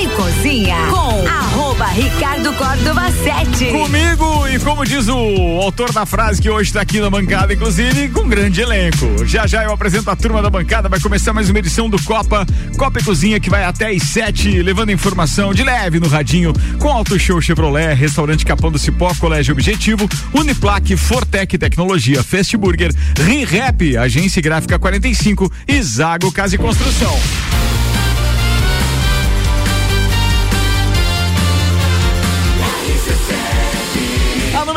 [0.00, 3.66] E Cozinha com arroba Ricardo Córdova 7.
[3.66, 8.08] Comigo e como diz o autor da frase que hoje está aqui na bancada, inclusive,
[8.08, 9.26] com grande elenco.
[9.26, 12.46] Já já eu apresento a turma da bancada, vai começar mais uma edição do Copa,
[12.78, 16.88] Copa e Cozinha que vai até às 7, levando informação de leve no radinho com
[16.88, 23.98] Auto Show Chevrolet, Restaurante Capão do Cipó, Colégio Objetivo, Uniplaque, Fortec Tecnologia, Fast Burger, ReRap,
[23.98, 27.69] Agência Gráfica 45 e Zago Casa e Construção.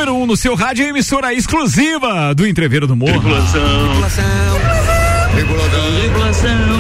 [0.04, 3.22] Número 1 um no seu rádio é emissora exclusiva do Entreveiro do Morro.
[3.22, 3.88] Tripulação.
[3.94, 4.24] Tripulação.
[6.02, 6.73] Tripulação.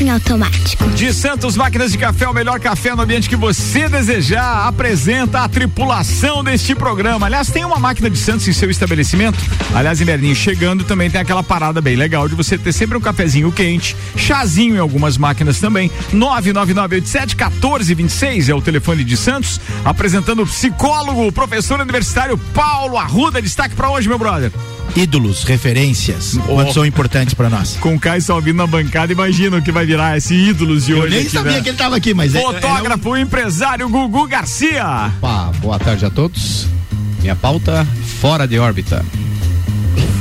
[0.00, 0.88] Em automático.
[0.90, 5.48] De Santos Máquinas de Café, o melhor café no ambiente que você desejar, apresenta a
[5.48, 7.26] tripulação deste programa.
[7.26, 9.38] Aliás, tem uma máquina de Santos em seu estabelecimento?
[9.72, 13.52] Aliás, inverninho chegando também tem aquela parada bem legal de você ter sempre um cafezinho
[13.52, 15.88] quente, chazinho em algumas máquinas também.
[16.12, 23.40] 99987-1426 é o telefone de Santos, apresentando o psicólogo, o professor universitário Paulo Arruda.
[23.40, 24.50] Destaque para hoje, meu brother.
[24.96, 26.54] Ídolos, referências, Oh.
[26.54, 27.76] quanto são importantes pra nós.
[27.80, 30.98] Com o Caio Salvino na bancada, imagina o que vai virar esse ídolos de Eu
[31.00, 31.10] hoje.
[31.10, 31.60] nem aqui, sabia né?
[31.62, 35.10] que ele tava aqui, mas é- Fotógrafo, empresário Gugu Garcia.
[35.18, 36.66] Opa, boa tarde a todos.
[37.20, 37.86] Minha pauta,
[38.20, 39.04] fora de órbita.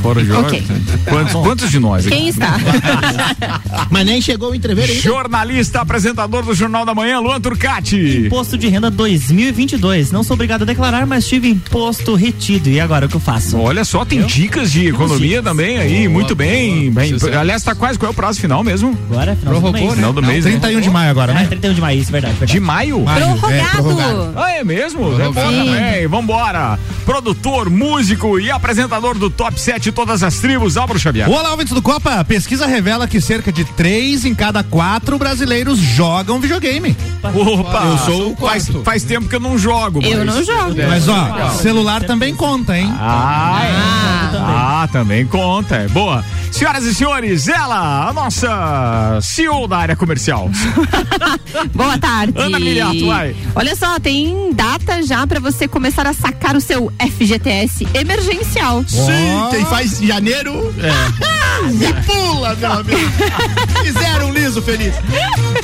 [0.03, 0.59] Fora de Ok.
[0.59, 0.73] órbita.
[1.09, 2.15] Quantos, quantos de nós aqui?
[2.15, 2.57] Quem está?
[3.89, 5.01] Mas nem chegou o entreveiro ainda.
[5.03, 8.25] Jornalista, apresentador do Jornal da Manhã, Luan Turcati.
[8.27, 10.11] Imposto de renda 2022.
[10.11, 12.69] Não sou obrigado a declarar, mas tive imposto retido.
[12.69, 13.57] E agora o que eu faço?
[13.57, 14.27] Olha só, tem Eu?
[14.27, 15.43] dicas de economia dicas.
[15.43, 16.91] também aí, Boa, muito bem.
[16.91, 17.05] boa.
[17.05, 18.97] bem aliás, tá quase, qual é o prazo final mesmo?
[19.09, 19.89] Agora, final do Prorrogou, mês.
[19.89, 19.95] né?
[19.95, 20.51] Final do Não, mês, né?
[20.51, 21.45] 31 de maio agora, Ah, né?
[21.47, 22.33] 31 de maio, isso, verdade.
[22.33, 22.51] verdade.
[22.51, 22.99] De maio?
[23.05, 23.69] Maio, é, Prorrogado.
[23.71, 24.33] prorrogado.
[24.35, 25.01] Ah, é mesmo?
[25.21, 25.65] É bom Prorrogado.
[25.65, 26.07] também.
[26.07, 26.79] Vambora.
[27.05, 31.29] Produtor, músico e apresentador do Top 7 Todas as Tribos, Álvaro Xavier.
[31.29, 32.23] Olá, ouvintes do Copa.
[32.25, 36.97] Pesquisa revela que cerca de 3 em cada 4 brasileiros jogam videogame.
[37.23, 38.83] Opa, Eu sou o faz, quarto.
[38.83, 40.01] faz tempo que eu não jogo.
[40.03, 40.75] Eu mas- não jogo.
[40.87, 42.91] Mas ó, celular também conta, hein?
[42.99, 44.37] Ah, é.
[44.37, 45.75] ah, também conta.
[45.75, 46.23] É boa.
[46.51, 50.49] Senhoras e senhores, ela, a nossa CEO da área comercial.
[51.73, 52.33] Boa tarde.
[52.37, 53.35] Ana Miliato, vai.
[53.55, 58.83] Olha só, tem data já pra você começar a sacar o seu FGTS emergencial.
[58.87, 60.73] Sim, quem faz janeiro.
[61.63, 62.99] E pula, meu amigo.
[63.83, 64.93] Fizeram um liso feliz.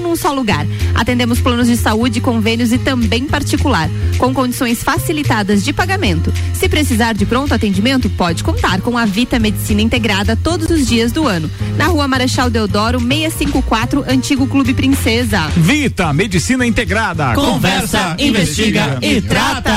[0.00, 0.66] num só lugar.
[0.94, 6.32] Atendemos planos de saúde, convênios e também particular, com condições facilitadas de pagamento.
[6.54, 11.12] Se precisar de pronto atendimento, pode contar com a Vita Medicina Integrada todos os dias
[11.12, 11.50] do ano.
[11.76, 15.48] Na rua Marechal Deodoro, 654, Antigo Clube Princesa.
[15.56, 17.34] Vita Medicina Integrada.
[17.34, 19.72] Conversa, investiga e trata.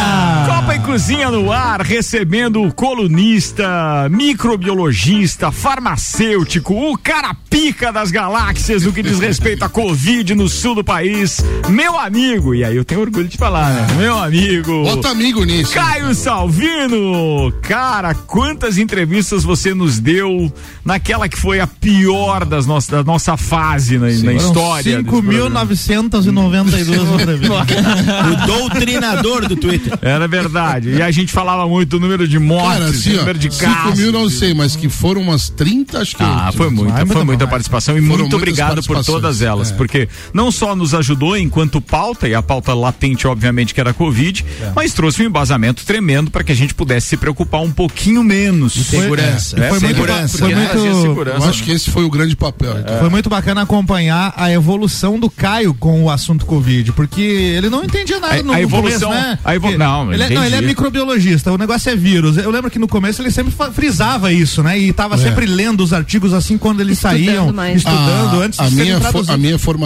[0.48, 8.84] Copa e Cozinha no ar, recebendo o colunista, microbiologista, farmacêutico, o cara pica das galáxias
[8.84, 11.40] no que diz respeito à Covid no sul do país.
[11.70, 13.88] Meu amigo, e aí eu tenho orgulho de falar, né?
[13.96, 14.84] Meu amigo.
[14.84, 15.72] Bota amigo nisso.
[15.74, 17.52] Caio Salvino!
[17.62, 20.52] Cara, quantas entrevistas você nos deu
[20.84, 24.98] naquela que foi a pior das nossas, da nossa fase na, na história?
[24.98, 25.66] desse programa?
[25.68, 27.60] 5.992 entrevistas.
[28.30, 29.98] O doutrinador do Twitter.
[30.02, 30.90] Era verdade.
[30.90, 33.64] E a gente falava muito do número de mortes, Cara, assim, ó, número de 5
[33.74, 34.00] casos.
[34.00, 36.24] mil não sei, mas que foram umas 30, acho que.
[36.24, 37.50] Ah, foi muita, Vai, foi muita muita mais.
[37.52, 39.76] participação e Foram muito obrigado por todas elas, é.
[39.76, 39.99] porque
[40.34, 44.46] não só nos ajudou enquanto pauta, e a pauta latente, obviamente, que era a Covid,
[44.76, 48.74] mas trouxe um embasamento tremendo para que a gente pudesse se preocupar um pouquinho menos.
[48.74, 49.60] Segurança.
[49.60, 50.38] É, Foi muito, segurança.
[50.38, 51.38] foi Porque trazia muito, segurança.
[51.46, 52.80] Eu acho que esse foi o grande papel.
[52.80, 53.00] então.
[53.00, 57.84] Foi muito bacana acompanhar a evolução do Caio com o assunto Covid, porque ele não
[57.84, 59.40] entendia nada A- no, a evolução- começo, né?
[59.44, 60.68] a evol- Porque não, ele, é, não, ele é entendi.
[60.68, 62.38] microbiologista, o negócio é vírus.
[62.38, 64.78] Eu lembro que no começo ele sempre frisava isso, né?
[64.80, 65.18] E tava É.
[65.18, 67.78] sempre lendo os artigos assim quando eles Estudando saíam, mais.
[67.78, 68.98] estudando a, antes a de serem minha,
[69.34, 69.79] a minha formação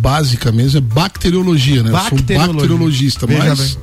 [0.00, 1.90] básica mesmo é bacteriologia, né?
[1.90, 2.52] Eu sou Bacteriologia.
[2.54, 3.78] bacteriologista, Veja mas bem.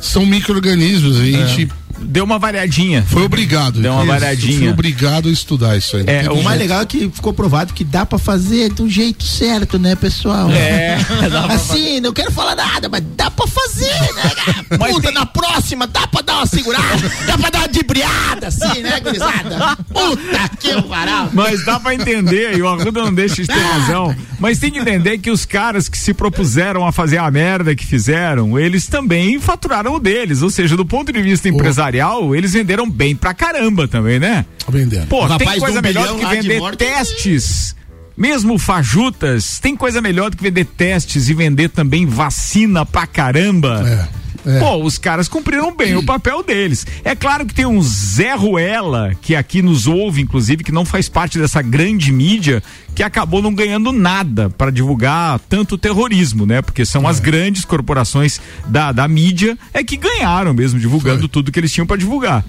[0.00, 1.18] são micro-organismos.
[1.18, 1.68] A gente
[2.00, 3.04] deu uma variadinha.
[3.08, 3.80] Foi obrigado.
[3.80, 4.58] Deu uma Isso, variadinha.
[4.58, 6.04] Fui obrigado a estudar isso aí.
[6.06, 6.60] É, o tem O mais jeito.
[6.60, 10.50] legal é que ficou provado que dá pra fazer do jeito certo, né, pessoal?
[10.50, 10.98] É,
[11.50, 14.30] Assim, não quero falar nada, mas dá pra fazer, né?
[14.78, 18.46] Mas Puta, tem- na próxima dá pra dar uma segurada, dá pra dar uma dibriada,
[18.48, 19.76] assim, né, gurizada?
[19.92, 21.28] Puta que varal.
[21.32, 24.14] Mas dá pra entender, e o Arruda não deixa de ter razão.
[24.38, 27.84] Mas tem que entender que os caras que se propuseram a fazer a merda que
[27.84, 30.40] fizeram, eles também faturaram o deles.
[30.42, 31.89] Ou seja, do ponto de vista empresarial,
[32.34, 34.44] eles venderam bem pra caramba também, né?
[34.68, 35.06] Vendendo.
[35.06, 37.76] Pô, O tem coisa um melhor do que vender testes.
[38.16, 43.82] Mesmo fajutas, tem coisa melhor do que vender testes e vender também vacina pra caramba.
[43.86, 44.08] É,
[44.46, 44.58] é.
[44.58, 46.86] Pô, os caras cumpriram bem o papel deles.
[47.04, 51.08] É claro que tem um Zé Ruela, que aqui nos ouve, inclusive, que não faz
[51.08, 52.62] parte dessa grande mídia,
[52.94, 56.62] que acabou não ganhando nada para divulgar tanto terrorismo, né?
[56.62, 57.10] Porque são É.
[57.10, 61.28] as grandes corporações da, da mídia é que ganharam mesmo, divulgando Foi.
[61.28, 62.44] tudo que eles tinham para divulgar.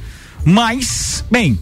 [0.46, 1.60] Mas, bem,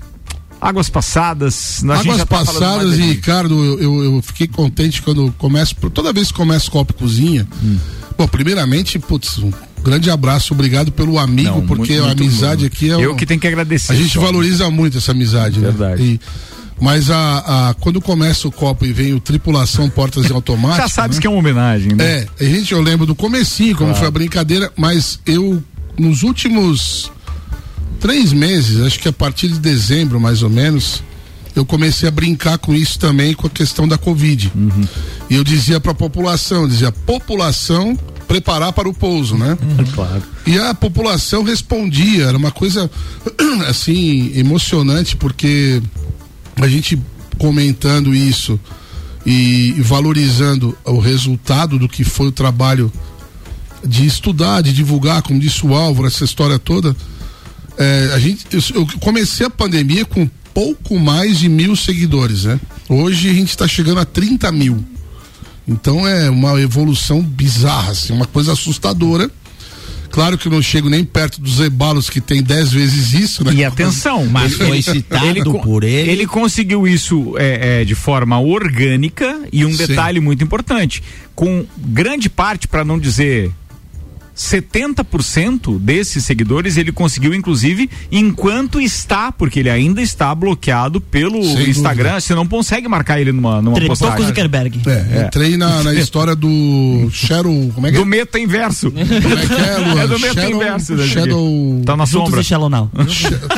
[0.62, 1.84] águas passadas.
[1.84, 3.14] a gente Águas já tá passadas mais e.
[3.14, 5.76] Ricardo, eu, eu, eu fiquei contente quando começo.
[5.94, 7.48] Toda vez que começo Copa e Cozinha.
[7.64, 7.78] Hum.
[8.18, 9.40] Bom, primeiramente, putz,
[9.90, 12.68] grande abraço, obrigado pelo amigo, Não, porque muito, a muito amizade bom.
[12.68, 12.94] aqui é.
[13.06, 13.92] Eu um- que tenho que agradecer.
[13.92, 14.22] A gente só.
[14.22, 15.68] valoriza muito essa amizade, né?
[15.70, 16.02] Verdade.
[16.04, 16.20] E-
[16.82, 20.84] mas a, a- quando começa o Copa e vem o Tripulação Portas e Automáticas.
[20.84, 21.22] Já sabes né?
[21.22, 22.04] que é uma homenagem, né?
[22.06, 25.62] É, a gente, eu lembro do comecinho, como foi a brincadeira, mas eu,
[25.98, 27.12] nos últimos
[28.00, 31.04] três meses, acho que a partir de dezembro, mais ou menos,
[31.56, 34.52] eu comecei a brincar com isso também, com a questão da Covid.
[35.30, 37.98] E eu dizia para a população, dizia, população
[38.28, 39.58] preparar para o pouso, né?
[39.94, 40.22] Claro.
[40.46, 42.90] E a população respondia, era uma coisa
[43.68, 45.82] assim emocionante porque
[46.56, 47.02] a gente
[47.40, 48.60] comentando isso
[49.26, 52.92] e, e valorizando o resultado do que foi o trabalho
[53.84, 56.96] de estudar, de divulgar, como disse o Álvaro, essa história toda.
[57.78, 62.60] é, a gente, eu, eu comecei a pandemia com pouco mais de mil seguidores, né?
[62.88, 64.84] Hoje a gente está chegando a 30 mil.
[65.68, 69.30] Então é uma evolução bizarra, assim, uma coisa assustadora.
[70.12, 73.54] Claro que eu não chego nem perto dos Ebalos que tem 10 vezes isso, né?
[73.54, 76.10] E atenção, Mas foi citado co- por ele.
[76.10, 79.86] Ele conseguiu isso é, é, de forma orgânica e um Sim.
[79.86, 81.04] detalhe muito importante,
[81.36, 83.52] com grande parte, para não dizer
[84.40, 91.70] 70% desses seguidores ele conseguiu inclusive enquanto está, porque ele ainda está bloqueado pelo Sem
[91.70, 92.22] Instagram, dúvida.
[92.22, 94.26] você não consegue marcar ele numa, numa Tretou postagem.
[94.28, 94.82] Zuckerberg.
[94.88, 97.72] É, entrei na, na história do Shadow.
[97.76, 98.00] Como é que é?
[98.00, 98.92] Do meta inverso.
[98.92, 99.06] Como é
[99.46, 100.02] que é, Luan?
[100.04, 100.96] É do meta Shadow- inverso.
[100.96, 101.82] né, Shadow.
[101.86, 102.44] Tá na sombra.
[102.44, 102.90] Shallow Now.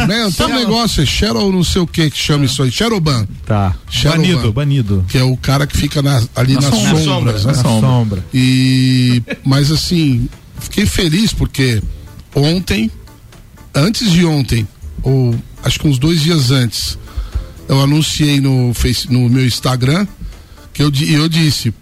[0.08, 2.72] Né, tem um negócio, é Shadow não sei o que que chama isso aí.
[2.72, 3.28] Shadowban.
[3.46, 3.76] Tá.
[3.90, 4.22] Shadowban.
[4.34, 5.06] Banido, banido.
[5.08, 7.04] Que é o cara que fica na- ali nas sombra.
[7.04, 7.58] sombras, Na né?
[7.62, 7.90] sombra.
[7.90, 8.26] Sombra.
[8.34, 10.28] E mas assim,
[10.62, 11.82] fiquei feliz porque
[12.34, 12.90] ontem,
[13.76, 14.68] antes de ontem,
[15.04, 16.98] ou acho que uns dois dias antes,
[17.68, 20.08] eu anunciei no, face, no meu Instagram
[20.74, 21.74] que eu, eu disse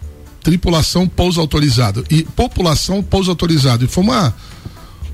[0.42, 3.84] tripulação pouso autorizado e população pouso autorizado.
[3.84, 4.34] E foi uma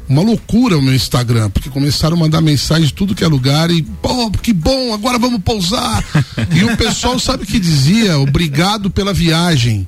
[0.08, 3.70] uma loucura o meu Instagram, porque começaram a mandar mensagem de tudo que é lugar
[3.70, 6.04] e, pô, que bom, agora vamos pousar.
[6.54, 9.86] e o pessoal sabe que dizia, obrigado pela viagem.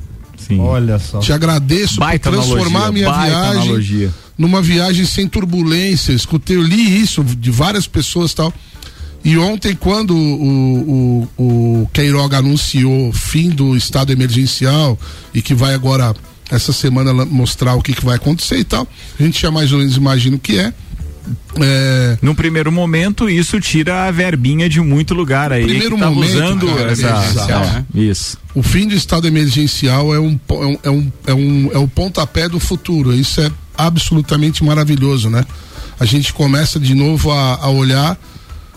[0.49, 0.61] Sim.
[0.61, 1.19] Olha só.
[1.21, 4.15] Te agradeço Baita por transformar a analogia, minha baita viagem analogia.
[4.37, 6.13] numa viagem sem turbulência.
[6.13, 8.53] Escutei, eu li isso de várias pessoas e tal.
[9.25, 14.99] E ontem, quando o, o, o Queiroga anunciou o fim do estado emergencial
[15.35, 16.15] e que vai agora,
[16.51, 18.87] essa semana, mostrar o que, que vai acontecer e tal,
[19.19, 20.73] a gente já mais ou menos imagina o que é.
[21.61, 25.65] É, Num primeiro momento, isso tira a verbinha de muito lugar aí.
[25.65, 27.87] Primeiro que momento, usando cara, essa.
[27.95, 28.39] é, Isso.
[28.55, 31.89] o fim do estado emergencial é um, é um, é um, é um, é o
[31.89, 33.13] pontapé do futuro.
[33.13, 35.45] Isso é absolutamente maravilhoso, né?
[36.01, 38.19] A gente começa de novo a, a olhar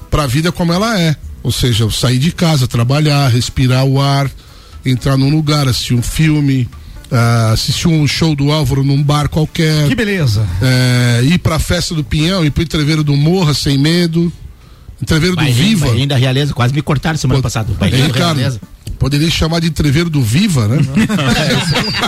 [0.10, 1.15] para a vida como ela é.
[1.43, 4.29] Ou seja, sair de casa, trabalhar, respirar o ar,
[4.86, 6.70] entrar num lugar, assistir um filme,
[7.12, 10.46] ah, assistir um show do Álvaro num bar qualquer, Que beleza.
[10.62, 14.32] é, ir pra festa do Pinhão, ir pro entreveiro do Morra sem medo,
[15.01, 15.88] entreveiro do Viva.
[15.88, 17.74] Bailinho da Realeza, quase me cortaram semana Pô, passada.
[17.80, 18.62] Bailinho Ricardo, Realeza.
[19.01, 20.77] Poderia chamar de entreveiro do Viva, né?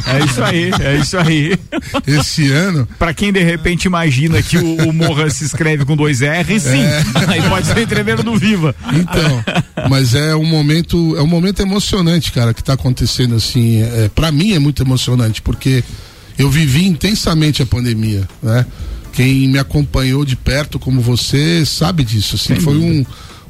[0.06, 1.58] É isso aí, é isso aí.
[2.06, 2.88] Esse ano.
[3.00, 6.84] Pra quem de repente imagina que o, o Morra se escreve com dois R, sim.
[7.28, 8.76] Aí pode ser entreveiro do Viva.
[8.94, 9.44] Então,
[9.90, 13.82] mas é um momento, é um momento emocionante, cara, que tá acontecendo assim.
[13.82, 15.84] É, para mim é muito emocionante, porque
[16.38, 18.68] eu vivi intensamente a pandemia, né?
[19.14, 22.36] Quem me acompanhou de perto, como você, sabe disso.
[22.36, 23.04] Assim, foi um,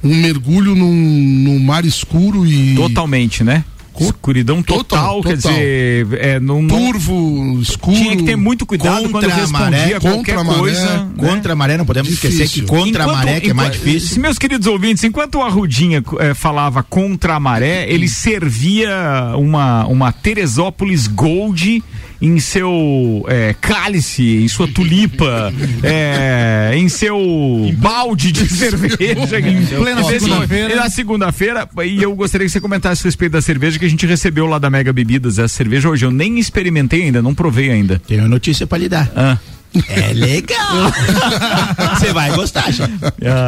[0.03, 3.63] um mergulho num, num mar escuro e Totalmente, né?
[3.99, 5.51] Escuridão total, Total, quer total.
[5.51, 7.95] dizer, é, não- Turvo, escuro.
[7.95, 10.97] tinha que ter muito cuidado quando Contra a respondia maré, qualquer contra a maré, coisa.
[10.97, 11.09] né?
[11.15, 12.65] Contra a maré, não podemos esquecer que Difícil.
[12.67, 14.09] contra a Enquanto- maré, que é mais difícil.
[14.09, 19.85] se meus queridos ouvintes, enquanto o Arrudinha eh, falava contra a maré, ele servia uma,
[19.85, 21.83] uma Teresópolis Gold
[22.23, 25.53] em seu eh, cálice, em sua tulipa,
[25.83, 27.19] eh, em seu
[27.77, 28.95] balde de cerveja.
[29.41, 30.71] em plena segunda-feira.
[30.71, 33.89] E na segunda-feira, e eu gostaria que você comentasse a respeito da cerveja que a
[33.89, 36.05] gente recebeu lá da Mega Bebidas, essa cerveja hoje.
[36.05, 38.01] Eu nem experimentei ainda, não provei ainda.
[38.07, 39.11] Tenho uma notícia pra lhe dar.
[39.13, 39.37] Ah.
[39.89, 40.91] É legal.
[41.97, 42.87] Você vai gostar, já.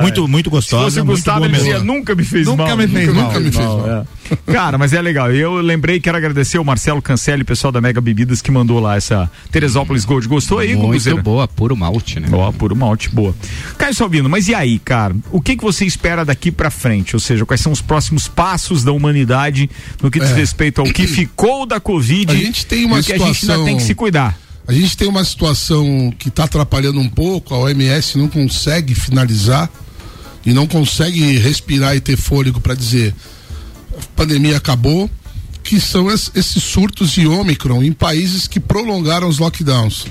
[0.02, 0.84] Muito, muito Se gostosa.
[0.86, 2.78] fosse o muito Gustavo, boa ele dizia, nunca me fez Nunca mal.
[2.78, 3.24] me fez mal.
[3.28, 3.88] Nunca me fez mal.
[3.90, 4.52] é.
[4.52, 5.32] Cara, mas é legal.
[5.32, 9.30] Eu lembrei, quero agradecer o Marcelo Cancelli, pessoal da Mega Bebidas, que mandou lá essa
[9.52, 10.28] Teresópolis Gold.
[10.28, 11.22] Gostou aí, Muito Guguzeira?
[11.22, 12.28] boa, puro malte, né?
[12.32, 13.36] Ó, puro malte, boa.
[13.78, 15.16] Caio Salvino, mas e aí, cara?
[15.32, 17.16] O que que você espera daqui pra frente?
[17.16, 19.70] Ou seja, quais são os próximos passos da humanidade
[20.02, 20.34] no que diz É.
[20.36, 23.26] respeito ao que ficou da Covid A gente tem uma e o que a gente
[23.28, 24.36] ainda situação- tem que se cuidar?
[24.68, 29.70] A gente tem uma situação que está atrapalhando um pouco, a OMS não consegue finalizar
[30.46, 33.14] e não consegue respirar e ter fôlego para dizer
[33.98, 35.10] a pandemia acabou,
[35.64, 40.06] que são es- esses surtos de Ômicron em países que prolongaram os lockdowns.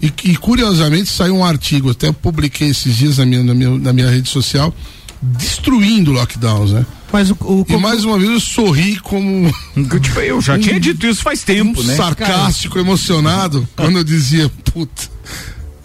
[0.00, 3.92] E, e, curiosamente saiu um artigo, até publiquei esses dias na minha, na minha, na
[3.92, 4.74] minha rede social,
[5.36, 6.86] destruindo lockdowns, né?
[7.12, 9.52] Mas o, o E mais uma vez eu sorri como
[10.00, 11.94] Tipo, eu já tinha dito isso faz tempo, um né?
[11.96, 15.02] sarcástico, emocionado, quando eu dizia, puta,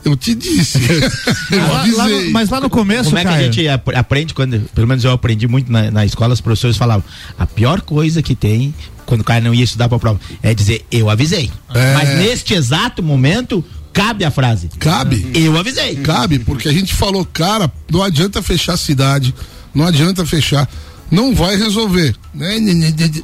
[0.04, 0.80] eu te disse.
[1.52, 3.96] eu Lá- lá no- mas lá no começo, Como é que a Caio, gente ap-
[3.96, 7.04] aprende quando, pelo menos eu aprendi muito na, na escola, os professores falavam,
[7.38, 8.74] a pior coisa que tem
[9.06, 11.50] quando o cara não ia estudar pra prova é dizer, eu avisei.
[11.74, 11.94] É.
[11.96, 14.70] Mas neste exato momento, cabe a frase.
[14.80, 15.30] Cabe.
[15.34, 15.96] Eu avisei.
[15.98, 19.34] Cabe, porque a gente falou, cara, não adianta fechar a cidade,
[19.74, 20.70] não adianta fechar.
[21.12, 22.16] Não vai resolver.
[22.34, 22.58] Né?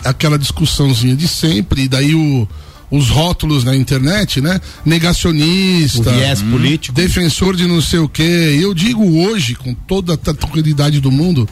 [0.04, 2.48] Aquela discussãozinha de sempre, e daí o,
[2.90, 4.60] os rótulos na internet, né?
[4.86, 6.12] Negacionista.
[6.50, 6.96] Político.
[6.96, 8.60] defensor de não sei o quê.
[8.62, 11.48] Eu digo hoje, com toda a tranquilidade do mundo,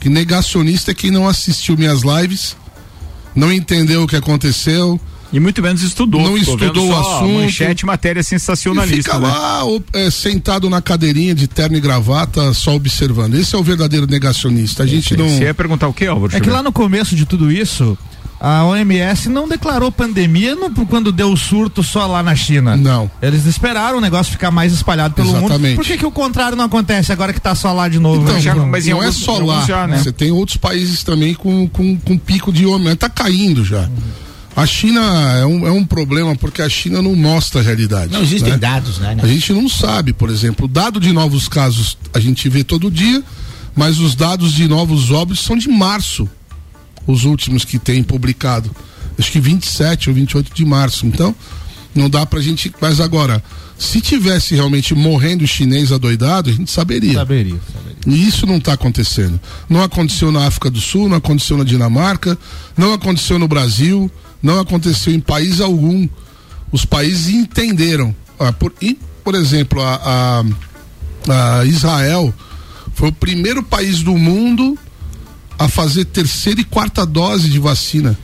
[0.00, 2.56] que negacionista é quem não assistiu minhas lives,
[3.34, 5.00] não entendeu o que aconteceu.
[5.32, 6.22] E muito menos estudou.
[6.22, 7.34] Não estudou o só assunto.
[7.34, 9.12] Manchete, matéria E sensacionalista.
[9.12, 9.28] fica né?
[9.28, 13.34] lá ou, é, sentado na cadeirinha de terno e gravata, só observando.
[13.34, 14.84] Esse é o verdadeiro negacionista.
[14.84, 15.28] A gente não.
[15.28, 16.34] Você ia perguntar o quê, Álvaro?
[16.34, 17.96] É que lá no começo de tudo isso,
[18.40, 22.74] a OMS não declarou pandemia no- quando deu o surto só lá na China.
[22.74, 23.10] Não.
[23.20, 25.44] Eles esperaram o negócio ficar mais espalhado pelo mundo.
[25.44, 25.76] Exatamente.
[25.76, 28.22] Por que, que o contrário não acontece agora que tá só lá de novo?
[28.22, 28.40] Então, né?
[28.40, 29.64] já- não, mas não é alguns- só em alguns lá.
[29.66, 29.98] já, né?
[29.98, 32.96] Você tem outros países também com, com, com pico de homem.
[32.96, 33.86] Tá caindo já.
[34.58, 35.00] A China
[35.38, 38.12] é um, é um problema porque a China não mostra a realidade.
[38.12, 38.58] Não existem né?
[38.58, 39.16] dados, né?
[39.22, 42.90] A gente não sabe, por exemplo, o dado de novos casos a gente vê todo
[42.90, 43.22] dia,
[43.76, 46.28] mas os dados de novos óbitos são de março,
[47.06, 48.68] os últimos que tem publicado.
[49.16, 51.06] Acho que 27 ou 28 de março.
[51.06, 51.32] Então,
[51.94, 52.72] não dá pra gente.
[52.80, 53.40] Mas agora,
[53.78, 57.14] se tivesse realmente morrendo chinês adoidado, a gente saberia.
[57.14, 57.60] Saberia.
[58.04, 59.38] E isso não está acontecendo.
[59.68, 62.36] Não aconteceu na África do Sul, não aconteceu na Dinamarca,
[62.76, 64.10] não aconteceu no Brasil,
[64.42, 66.08] não aconteceu em país algum.
[66.70, 68.14] Os países entenderam.
[68.38, 70.42] Ah, por, e, por exemplo, a,
[71.28, 72.32] a- a Israel
[72.94, 74.78] foi o primeiro país do mundo
[75.58, 78.18] a fazer terceira e quarta dose de vacina.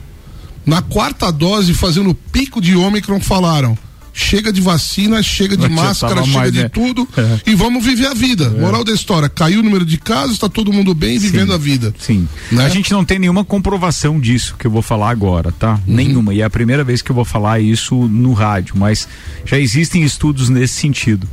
[0.65, 3.77] Na quarta dose, fazendo o pico de Ômicron, falaram:
[4.15, 6.69] chega de vacina, chega de Não máscara, chega mais, de né?
[6.69, 7.51] tudo É.
[7.51, 8.49] e vamos viver a vida.
[8.49, 11.93] Moral da história: caiu o número de casos, está todo mundo bem vivendo a vida.
[11.99, 12.27] Sim.
[12.51, 12.65] Né?
[12.65, 15.73] A gente não tem nenhuma comprovação disso que eu vou falar agora, tá?
[15.85, 15.95] Uhum.
[15.95, 16.33] Nenhuma.
[16.33, 19.07] E é a primeira vez que eu vou falar isso no rádio, mas
[19.45, 21.27] já existem estudos nesse sentido.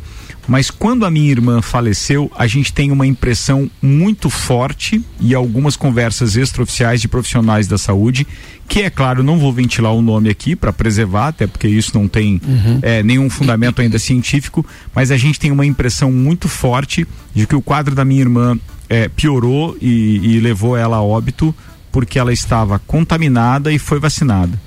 [0.46, 5.76] Mas quando a minha irmã faleceu, a gente tem uma impressão muito forte e algumas
[5.76, 8.26] conversas extraoficiais de profissionais da saúde,
[8.68, 12.08] que é claro, não vou ventilar o nome aqui para preservar, até porque isso não
[12.08, 12.40] tem
[12.82, 17.54] eh, nenhum fundamento ainda científico, mas a gente tem uma impressão muito forte de que
[17.54, 18.58] o quadro da minha irmã
[18.88, 21.54] eh, piorou e, e levou ela a óbito
[21.92, 24.58] porque ela estava contaminada e foi vacinada.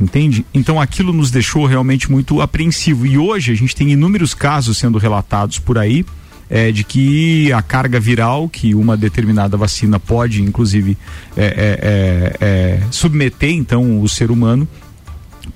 [0.00, 0.44] Entende?
[0.52, 3.06] Então aquilo nos deixou realmente muito apreensivo.
[3.06, 6.04] E hoje a gente tem inúmeros casos sendo relatados por aí
[6.48, 10.96] é, de que a carga viral que uma determinada vacina pode, inclusive,
[11.36, 14.68] é, é, é, é, submeter então o ser humano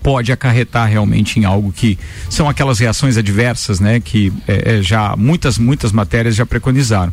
[0.02, 4.00] pode acarretar realmente em algo que são aquelas reações adversas, né?
[4.00, 7.12] Que é, já muitas muitas matérias já preconizaram.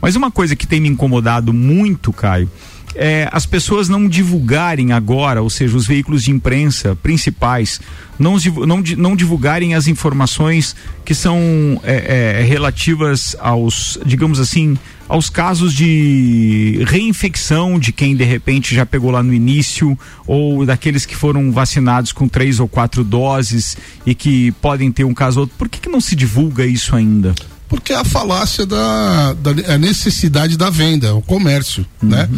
[0.00, 2.50] Mas uma coisa que tem me incomodado muito, Caio,
[2.94, 7.80] é, as pessoas não divulgarem agora, ou seja, os veículos de imprensa principais,
[8.18, 10.74] não, não, não divulgarem as informações
[11.04, 11.38] que são
[11.84, 14.78] é, é, relativas aos, digamos assim,
[15.08, 21.04] aos casos de reinfecção de quem de repente já pegou lá no início, ou daqueles
[21.04, 25.42] que foram vacinados com três ou quatro doses e que podem ter um caso ou
[25.42, 25.56] outro.
[25.58, 27.34] Por que, que não se divulga isso ainda?
[27.68, 32.28] Porque é a falácia da, da a necessidade da venda, o comércio, né?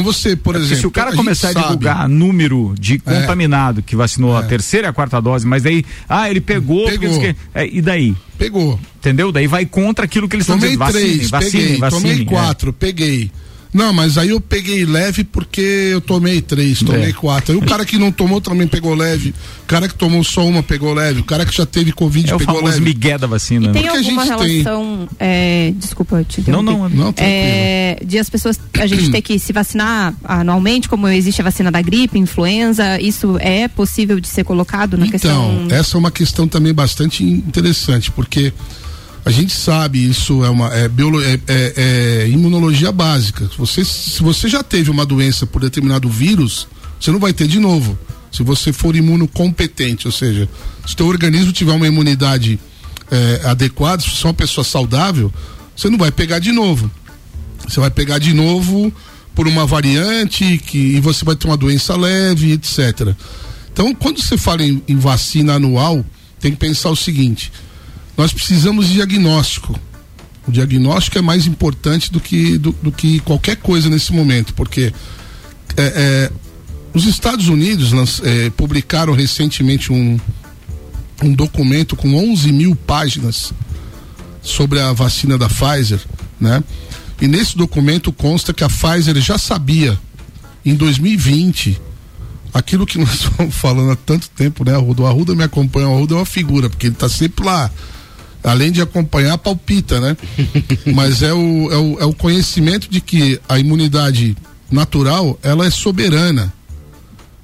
[0.00, 0.52] Então você, por.
[0.54, 0.80] Porque exemplo.
[0.80, 2.98] se o cara gente começar a sabe- divulgar número de É.
[2.98, 7.22] contaminado que vacinou a terceira e a quarta dose, mas daí, ah, ele pegou, Pegou.
[7.54, 8.14] É, e daí?
[8.38, 8.78] Pegou.
[8.98, 9.30] Entendeu?
[9.30, 10.86] Daí vai contra aquilo que eles estão Tomei dizendo.
[10.92, 11.78] Vacinem, três, vacinem, peguei.
[11.78, 12.02] vacinem.
[12.02, 12.24] tomei é.
[12.26, 13.30] quatro, peguei.
[13.74, 17.12] Não, mas aí eu peguei leve porque eu tomei três, tomei É.
[17.12, 17.52] quatro.
[17.52, 19.34] Aí o cara que não tomou também pegou leve.
[19.64, 21.20] O cara que tomou só uma pegou leve.
[21.20, 22.84] O cara que já teve Covid É o pegou famoso leve.
[22.84, 23.66] migué da vacina.
[23.66, 23.72] né?
[23.72, 25.08] Tem Porque a alguma gente tem- relação.
[25.18, 27.14] é, desculpa, eu te Não, não, Não, tranquilo.
[27.18, 31.72] É, de as pessoas, a gente ter que se vacinar anualmente, como existe a vacina
[31.72, 35.66] da gripe, influenza, isso é possível de ser colocado na Então, questão.
[35.70, 38.52] essa é uma questão também bastante interessante, porque
[39.24, 41.72] a gente sabe, isso é uma é, biolo- é- é-
[42.26, 43.48] é imunologia básica.
[43.56, 46.66] Você, se você já teve uma doença por determinado vírus,
[47.00, 47.98] você não vai ter de novo.
[48.30, 50.48] Se você for imunocompetente, ou seja,
[50.86, 52.58] se o teu organismo tiver uma imunidade
[53.10, 55.32] é, adequada, se você é uma pessoa saudável,
[55.76, 56.90] você não vai pegar de novo.
[57.66, 58.92] Você vai pegar de novo
[59.34, 63.14] por uma variante que, e você vai ter uma doença leve, etc.
[63.72, 66.04] Então, quando você fala em, em vacina anual,
[66.40, 67.50] tem que pensar o seguinte:
[68.16, 69.78] nós precisamos de diagnóstico.
[70.46, 74.92] O diagnóstico é mais importante do que, do, do que qualquer coisa nesse momento, porque
[75.76, 76.32] é, é,
[76.92, 80.18] os Estados Unidos é, publicaram recentemente um,
[81.22, 83.52] um documento com 11 mil páginas
[84.42, 86.00] sobre a vacina da Pfizer,
[86.38, 86.62] né?
[87.20, 89.98] E nesse documento consta que a Pfizer já sabia
[90.64, 91.80] em 2020
[92.52, 94.76] aquilo que nós estamos falando há tanto tempo, né?
[94.78, 97.70] O Arruda me acompanha, o Arruda é uma figura, porque ele está sempre lá.
[98.44, 100.16] Além de acompanhar, palpita, né?
[100.94, 104.36] Mas é o, é, o, é o conhecimento de que a imunidade
[104.70, 106.52] natural, ela é soberana.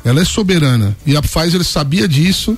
[0.04, 0.97] Ela é soberana.
[1.07, 2.57] E a Pfizer sabia disso,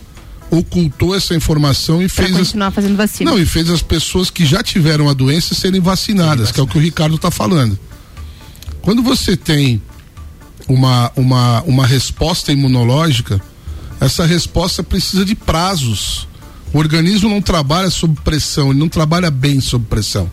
[0.50, 3.30] ocultou essa informação e Pra fez as, continuar fazendo vacina.
[3.30, 6.66] não, e fez as pessoas que já tiveram a doença serem vacinadas, que é o
[6.66, 7.78] que o Ricardo está falando.
[8.82, 9.80] Quando você tem
[10.68, 13.40] uma, uma, uma resposta imunológica,
[14.00, 16.26] essa resposta precisa de prazos.
[16.72, 20.30] O organismo não trabalha sob pressão, ele não trabalha bem sob pressão.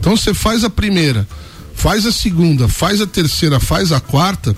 [0.00, 1.26] Então você faz a primeira,
[1.74, 4.56] faz a segunda, faz a terceira, faz a quarta,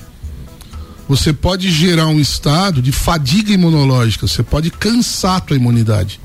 [1.09, 6.21] você pode gerar um estado de fadiga imunológica, você pode cansar a tua imunidade.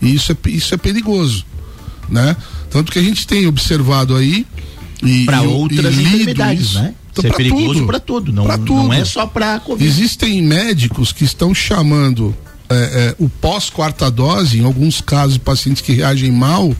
[0.00, 1.44] E isso é, isso é perigoso,
[2.08, 2.36] né?
[2.70, 4.46] Tanto que a gente tem observado aí
[5.02, 6.78] e Para outras e enfermidades, isso.
[6.80, 6.94] né?
[7.10, 7.86] Então, Isso é pra perigoso tudo.
[7.86, 8.92] para tudo, não, Pra não tudo.
[8.92, 9.84] é só para Covid.
[9.88, 12.32] Existem médicos que estão chamando
[12.70, 16.74] é, é, o pós-quarta dose, em alguns casos, pacientes que reagem mal,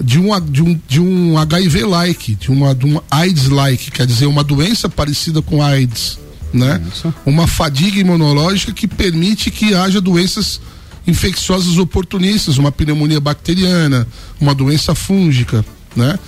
[0.00, 4.44] de um, de um, de um HIV-like, de uma, de um AIDS-like, quer dizer, uma
[4.44, 6.18] doença parecida com AIDS,
[6.52, 6.80] né?
[7.26, 10.60] Uma fadiga imunológica que permite que haja doenças
[11.06, 14.06] infecciosas oportunistas, uma pneumonia bacteriana,
[14.40, 15.64] uma doença fúngica,
[15.96, 16.18] né?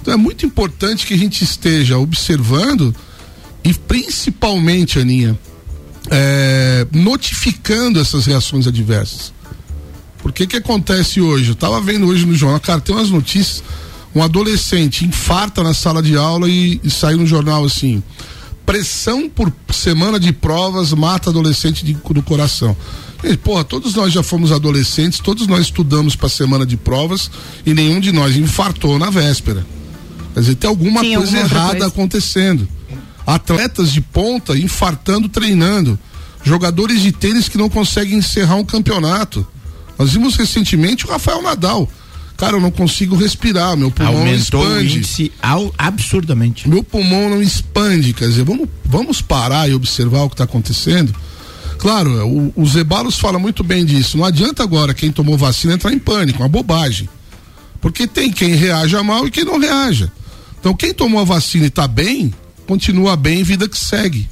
[0.00, 2.94] Então é muito importante que a gente esteja observando
[3.64, 5.36] e principalmente, Aninha,
[6.10, 9.32] é, notificando essas reações adversas.
[10.18, 11.50] Porque que acontece hoje?
[11.50, 13.62] Eu tava vendo hoje no jornal, cara, tem umas notícias,
[14.14, 18.02] um adolescente infarta na sala de aula e, e saiu no jornal assim,
[18.64, 22.76] pressão por semana de provas mata adolescente de- do coração.
[23.22, 27.30] E, porra, todos nós já fomos adolescentes, todos nós estudamos para semana de provas
[27.64, 29.64] e nenhum de nós infartou na véspera.
[30.34, 31.86] Quer dizer, tem alguma Tinha coisa alguma errada coisa.
[31.86, 32.68] acontecendo.
[33.26, 35.98] Atletas de ponta infartando, treinando.
[36.44, 39.44] Jogadores de tênis que não conseguem encerrar um campeonato.
[39.98, 41.90] Nós vimos recentemente o Rafael Nadal.
[42.36, 44.98] Cara, eu não consigo respirar, meu pulmão Aumentou o expande.
[44.98, 46.68] índice ao, absurdamente.
[46.68, 51.14] Meu pulmão não expande, quer dizer, vamos, vamos parar e observar o que está acontecendo.
[51.78, 54.18] Claro, o, o Zebalos fala muito bem disso.
[54.18, 57.08] Não adianta agora quem tomou vacina entrar em pânico, uma bobagem.
[57.80, 60.12] Porque tem quem reaja mal e quem não reaja.
[60.60, 62.34] Então, quem tomou a vacina e está bem,
[62.66, 64.28] continua bem, vida que segue.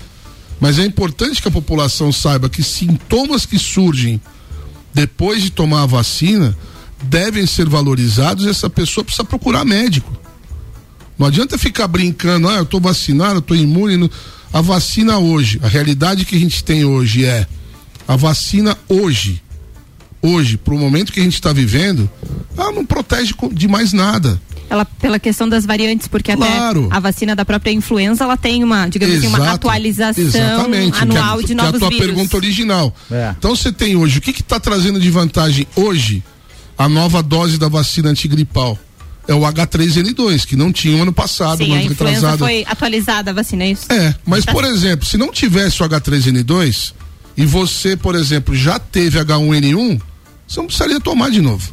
[0.61, 4.20] Mas é importante que a população saiba que sintomas que surgem
[4.92, 6.57] depois de tomar a vacina
[7.03, 10.12] devem ser valorizados e essa pessoa precisa procurar médico.
[11.18, 14.11] Não adianta ficar brincando, ah, eu tô vacinado, eu tô imune.
[14.53, 17.47] A vacina hoje, a realidade que a gente tem hoje é
[18.07, 19.42] a vacina hoje,
[20.20, 22.09] hoje, pro momento que a gente está vivendo,
[22.57, 24.40] ela não protege de mais nada.
[24.70, 26.87] Ela, pela questão das variantes, porque Claro.
[26.87, 29.55] até a vacina da própria influenza, ela tem uma, digamos assim, uma Exato.
[29.55, 32.07] atualização Exatamente, anual que é, de que é novos a tua vírus.
[32.07, 32.94] pergunta original.
[33.11, 33.35] É.
[33.38, 36.22] Então você tem hoje, o que está trazendo de vantagem hoje
[36.79, 38.79] a nova dose da vacina antigripal?
[39.29, 42.38] É o H3N2, que não tinha o ano passado, Sim, no a ano influenza retrasado.
[42.38, 43.90] foi atualizada a vacina, é isso?
[43.90, 46.92] É, mas por exemplo, se não tivesse o H3N2
[47.37, 50.00] e você, por exemplo, já teve H1N1,
[50.46, 51.72] você não precisaria tomar de novo.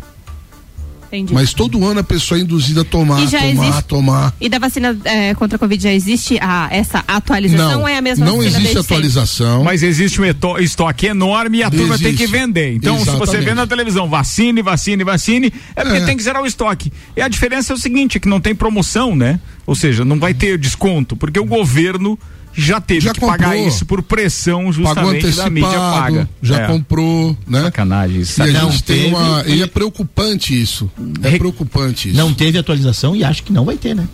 [1.11, 1.33] Entendi.
[1.33, 4.33] Mas todo ano a pessoa é induzida a tomar, E já tomar, existe- tomar.
[4.39, 8.01] E da vacina eh, contra a Covid já existe a, essa atualização Não, é a
[8.01, 8.95] mesma não existe desde sempre?
[8.95, 9.63] atualização.
[9.63, 12.25] Mas existe um eto- estoque enorme e a turma tem Existe.
[12.25, 12.73] que vender.
[12.75, 13.43] Então, se você Exatamente.
[13.45, 16.05] vê na televisão, vacine, vacine, vacine, é porque É.
[16.05, 16.91] tem que zerar o estoque.
[17.17, 19.39] E a diferença é o seguinte, é que não tem promoção, né?
[19.67, 22.17] Ou seja, não vai ter desconto, porque o governo
[22.53, 23.67] já teve Já que pagar comprou.
[23.67, 26.21] isso por pressão justamente da mídia paga.
[26.21, 26.67] antecipado, já É.
[26.67, 27.63] comprou, né?
[27.63, 28.41] Sacanagem isso.
[28.43, 29.43] E a Não gente tem teve- uma.
[29.47, 30.91] E é preocupante isso.
[31.23, 32.17] É Re- preocupante isso.
[32.17, 34.07] Não teve atualização e acho que não vai ter, né?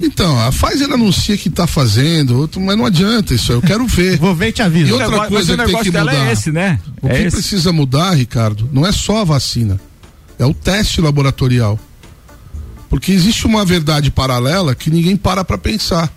[0.00, 3.86] Então, a Pfizer anuncia que tá fazendo, outro, mas não adianta isso, aí, eu quero
[3.86, 4.16] ver.
[4.20, 4.92] Vou ver e te E aviso.
[4.92, 6.26] outra negócio- coisa mas o que tem negócio que dela mudar.
[6.28, 6.80] é esse, né?
[7.02, 7.36] O É que esse.
[7.36, 9.78] precisa mudar, Ricardo, não é só a vacina,
[10.38, 11.78] é o teste laboratorial.
[12.88, 16.10] Porque existe uma verdade paralela que ninguém para para pensar.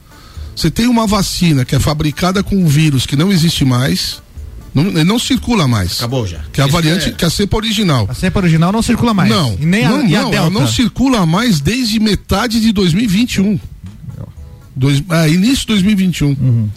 [0.55, 4.21] Você tem uma vacina que é fabricada com um vírus que não existe mais,
[4.73, 5.97] não, não circula mais.
[5.97, 6.39] Acabou já.
[6.53, 8.07] Que é a variante, é- que é a cepa original.
[8.09, 9.29] A cepa original não circula mais.
[9.29, 10.35] Não, E nem a, não, e a não, Delta.
[10.37, 13.59] ela não circula mais desde metade de 2021.
[14.75, 16.69] Dois, é, início de 2021.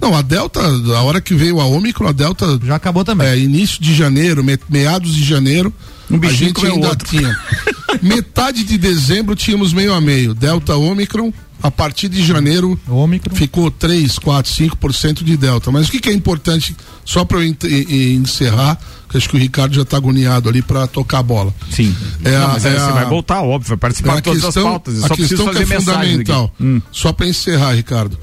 [0.00, 2.58] Não, a Delta, a hora que veio a Ômicron, a Delta.
[2.64, 3.26] Já acabou também.
[3.26, 5.72] É, início de janeiro, me- meados de janeiro.
[6.10, 7.08] Um a gente ainda outro.
[7.08, 7.36] tinha.
[8.02, 10.32] metade de dezembro tínhamos meio a meio.
[10.34, 11.32] Delta Ômicron,
[11.62, 13.34] a partir de janeiro Ômicron.
[13.34, 15.70] ficou 3, 4, 5% de Delta.
[15.70, 17.54] Mas o que, que é importante, só para eu
[17.90, 21.54] encerrar, que acho que o Ricardo já está agoniado ali para tocar a bola.
[21.70, 21.94] Sim.
[22.24, 24.42] É Não, a- mas é você a- vai voltar, óbvio, vai participar a de todas
[24.44, 24.98] questão, as pautas.
[24.98, 26.54] Eu a só questão que é fundamental.
[26.60, 26.80] Hum.
[26.92, 28.18] só para encerrar, Ricardo.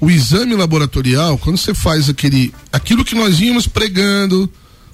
[0.00, 4.48] O exame laboratorial, quando você faz aquele, aquilo que nós íamos pregando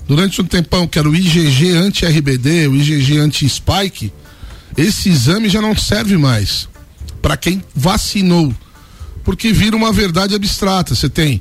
[0.08, 4.10] durante um tempão, que era o IgG anti-RBD, o IgG anti-spike,
[4.76, 6.68] esse exame já não serve mais
[7.24, 8.52] para quem vacinou,
[9.24, 10.94] porque vira uma verdade abstrata.
[10.94, 11.40] Você tem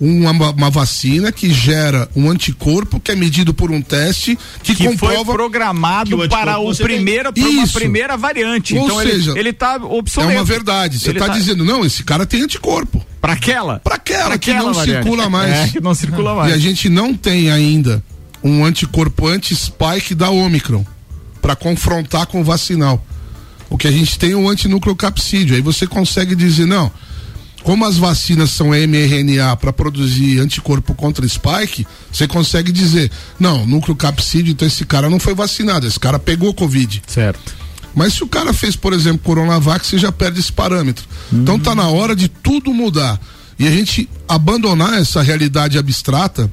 [0.00, 4.84] uma, uma vacina que gera um anticorpo que é medido por um teste que, que
[4.84, 6.86] foi comprova programado que o anticorpo para o tem.
[6.86, 8.76] primeiro, para uma primeira variante.
[8.76, 10.32] Ou então seja, ele, ele tá obsoleto.
[10.32, 11.00] É uma verdade.
[11.00, 13.04] Você está tá- dizendo, não, esse cara tem anticorpo.
[13.20, 13.80] Para aquela?
[13.80, 15.02] Para aquela Pra que aquela não variante.
[15.02, 15.52] circula mais.
[15.52, 16.52] É, que não circula E mais.
[16.54, 18.00] a gente não tem ainda
[18.40, 20.86] um anticorpo anti-spike da Omicron
[21.42, 23.04] para confrontar com o vacinal.
[23.74, 25.56] O que a gente tem é o antinucleocapsídeo.
[25.56, 26.92] Aí você consegue dizer, não,
[27.64, 34.52] como as vacinas são mRNA para produzir anticorpo contra spike, você consegue dizer, não, nucleocapsídeo,
[34.52, 37.02] então esse cara não foi vacinado, esse cara pegou Covid.
[37.04, 37.52] Certo.
[37.96, 41.04] Mas se o cara fez, por exemplo, Coronavac, você já perde esse parâmetro.
[41.32, 43.20] Então tá na hora de tudo mudar.
[43.58, 46.48] E a gente abandonar essa realidade abstrata,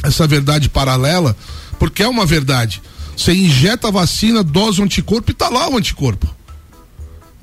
[0.00, 1.36] essa verdade paralela,
[1.76, 2.80] porque é uma verdade.
[3.16, 6.32] Você injeta a vacina, dose o anticorpo e tá lá o anticorpo.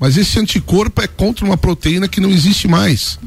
[0.00, 3.18] Mas esse anticorpo é contra uma proteína que não existe mais.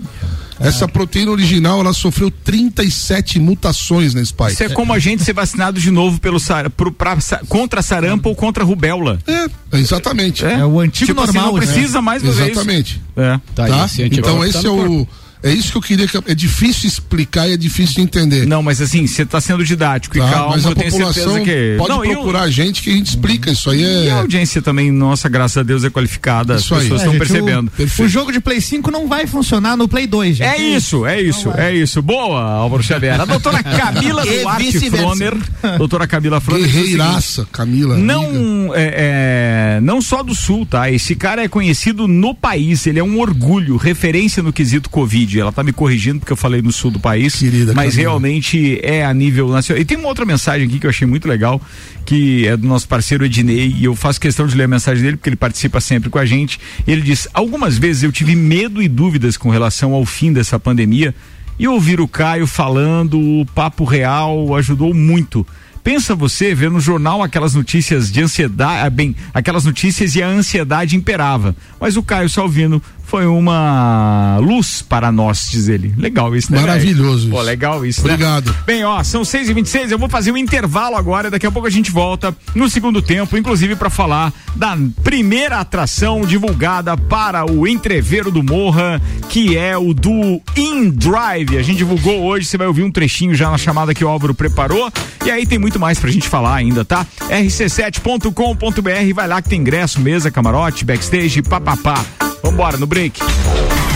[0.59, 4.53] Essa proteína original, ela sofreu 37 mutações na spike.
[4.53, 7.81] Isso é como a gente ser vacinado de novo pelo sar, pro, pra, sa- contra
[7.81, 9.19] sarampo ou contra rubéola.
[9.27, 10.45] É, exatamente.
[10.45, 11.65] É o antigo tipo assim, normal, não né?
[11.65, 12.93] precisa mais fazer Exatamente.
[12.95, 13.19] isso.
[13.19, 13.39] É.
[13.53, 13.85] Tá, tá?
[13.85, 15.07] esse Então tá esse é o corpo.
[15.43, 18.45] É isso que eu queria que é difícil explicar e é difícil de entender.
[18.47, 20.25] Não, mas assim, você está sendo didático tá?
[20.25, 21.75] e calmo, Mas a eu tenho população certeza que.
[21.77, 24.61] pode não, procurar a gente que a gente explica isso aí E a é audiência
[24.61, 26.55] também, nossa, graças a Deus, é qualificada.
[26.55, 27.71] Isso as pessoas É, estão gente, percebendo.
[27.99, 30.47] O, o jogo de Play 5 não vai funcionar no Play 2, gente.
[30.47, 32.01] É isso, é isso, é isso.
[32.01, 33.19] Boa, Álvaro Xavier.
[33.19, 34.89] A doutora Camila E Duarte.
[34.89, 35.35] Froner.
[35.77, 36.63] Doutora Camila Froner.
[36.65, 37.97] guerreiraça, Camila.
[37.97, 40.89] Não, é, é, não só do Sul, tá?
[40.89, 45.32] Esse cara é conhecido no país, ele é um orgulho, referência no quesito Covid.
[45.39, 48.09] Ela tá me corrigindo porque eu falei no sul do país, Querida mas Camila.
[48.09, 49.81] realmente é a nível nacional.
[49.81, 51.61] E tem uma outra mensagem aqui que eu achei muito legal,
[52.05, 55.17] que é do nosso parceiro Ednei, e eu faço questão de ler a mensagem dele
[55.17, 56.59] porque ele participa sempre com a gente.
[56.87, 61.13] Ele diz: Algumas vezes eu tive medo e dúvidas com relação ao fim dessa pandemia,
[61.57, 65.45] e ouvir o Caio falando o papo real ajudou muito.
[65.83, 70.27] Pensa você ver no jornal aquelas notícias de ansiedade, ah, bem, aquelas notícias e a
[70.27, 71.53] ansiedade imperava.
[71.79, 72.81] Mas o Caio Salvino
[73.13, 75.93] foi uma luz para nós, diz ele.
[75.95, 76.59] Legal isso, né?
[76.59, 78.15] Maravilhoso Pô, legal isso, né?
[78.15, 78.55] Obrigado.
[78.65, 81.67] Bem, ó, são 6 e 26 eu vou fazer um intervalo agora, daqui a pouco
[81.67, 87.67] a gente volta no segundo tempo, inclusive para falar da primeira atração divulgada para o
[87.67, 88.99] entreveiro do Morra,
[89.29, 91.59] que é o do InDrive.
[91.59, 94.33] A gente divulgou hoje, você vai ouvir um trechinho já na chamada que o Álvaro
[94.33, 94.91] preparou,
[95.23, 97.05] e aí tem muito mais pra gente falar ainda, tá?
[97.29, 102.32] rc7.com.br, vai lá que tem ingresso, mesa, camarote, backstage, papapá.
[102.43, 103.92] Vambora no break.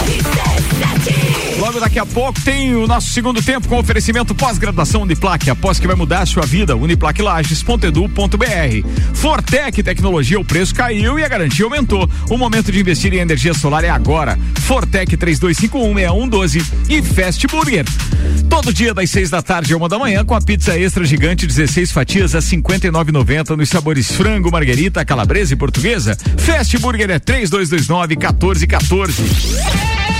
[1.57, 5.87] Logo daqui a pouco tem o nosso segundo tempo com oferecimento pós-graduação Uniplaque, após que
[5.87, 9.15] vai mudar a sua vida, uniplaquilages.edu.br.
[9.15, 12.07] Fortec Tecnologia, o preço caiu e a garantia aumentou.
[12.29, 14.37] O momento de investir em energia solar é agora.
[14.61, 17.85] Fortec 32516112 e Fast Burger.
[18.47, 21.47] Todo dia das seis da tarde a uma da manhã com a pizza extra gigante
[21.47, 26.15] 16 fatias a 59,90 nos sabores frango, marguerita, calabresa e portuguesa.
[26.37, 30.16] Fast Burger é 3229 1414.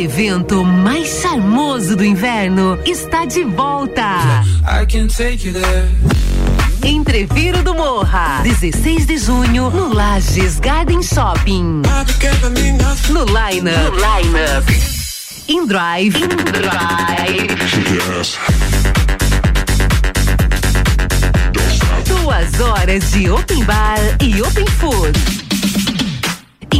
[0.00, 4.42] Evento mais charmoso do inverno está de volta.
[6.82, 11.82] Entreviro do Morra, 16 de junho, no Lages Garden Shopping.
[13.10, 13.90] No Line Up.
[13.90, 14.72] No Line Up.
[15.48, 16.16] In Drive.
[16.16, 17.48] In Drive.
[22.06, 25.49] Duas horas de Open Bar e Open Food.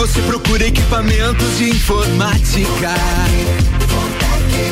[0.00, 2.88] Você procura equipamentos de informática,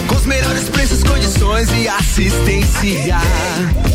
[0.06, 3.18] com os melhores preços, condições e assistência,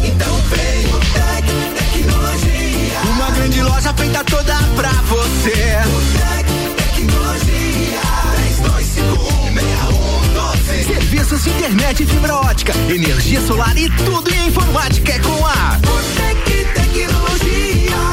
[0.04, 3.00] então vem o Tec Tecnologia.
[3.15, 5.80] Uma grande loja feita toda pra você.
[5.88, 6.46] O Tec
[6.78, 8.00] Tecnologia.
[8.36, 15.80] 3251 Serviços de internet fibra ótica, energia solar e tudo em informática é com a
[15.82, 18.12] Botec Tecnologia.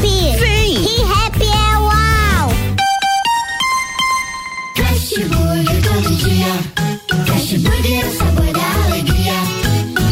[0.00, 0.74] Vem.
[0.84, 2.48] ReHap é uau.
[4.76, 6.52] Fast Burger todo dia.
[7.26, 9.34] Fast Burger é o sabor da alegria.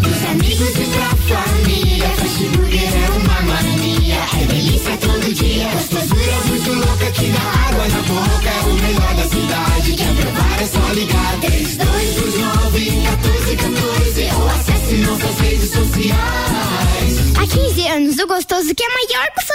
[0.03, 2.09] Dos amigos e pra família.
[2.09, 4.19] Fast Burger é uma mania.
[4.41, 5.69] É delícia todo dia.
[5.69, 8.49] Gostosura muito louca que dá água na boca.
[8.49, 9.93] É o melhor da cidade.
[9.93, 11.41] Quer provar é só ligar.
[11.41, 17.37] 3229 1414 ou acesse nossas redes sociais.
[17.39, 19.46] Há 15 anos, o gostoso que é maior que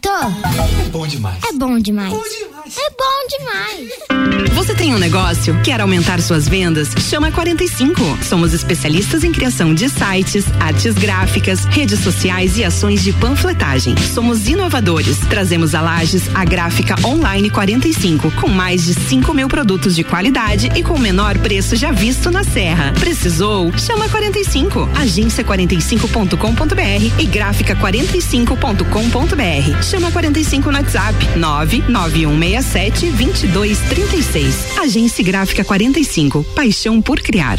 [0.00, 0.28] todo
[1.06, 1.40] Já experimentou?
[1.48, 2.12] É bom demais.
[2.12, 2.76] É bom demais.
[2.76, 3.88] É bom demais.
[4.54, 5.58] Você tem um negócio?
[5.62, 6.90] Quer aumentar suas vendas?
[7.08, 8.18] Chama 45.
[8.22, 13.96] Somos especialistas em criação de sites, artes gráficas, redes sociais e ações de panfletagem.
[14.14, 15.18] Somos inovadores.
[15.28, 20.70] Trazemos a Lages a gráfica online 45, com mais de 5 mil produtos de qualidade
[20.76, 22.92] e com o menor preço já visto na Serra.
[23.00, 23.72] Precisou?
[23.76, 24.88] Chama 45.
[24.94, 29.82] Agência45.com.br e gráfica45.com.br.
[29.82, 34.78] Chama 45 no WhatsApp 99167 2236.
[34.78, 36.44] Agência Gráfica 45.
[36.54, 37.58] Paixão por criar.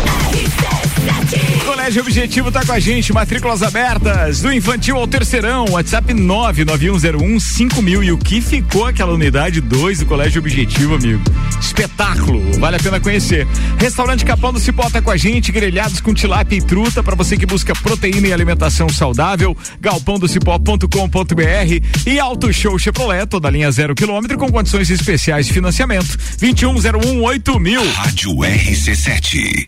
[1.91, 8.13] Colégio Objetivo tá com a gente, matrículas abertas, do infantil ao terceirão, WhatsApp 991015000 e
[8.13, 11.21] o que ficou aquela unidade 2 do Colégio Objetivo, amigo?
[11.59, 13.45] Espetáculo, vale a pena conhecer.
[13.77, 17.35] Restaurante Capão do Cipó tá com a gente, grelhados com tilápia e truta para você
[17.35, 24.37] que busca proteína e alimentação saudável, galpãodocipó.com.br e Auto Show Chevrolet, toda linha zero quilômetro
[24.37, 27.59] com condições especiais de financiamento, 21018000.
[27.59, 27.81] mil.
[27.91, 29.67] Rádio RC7.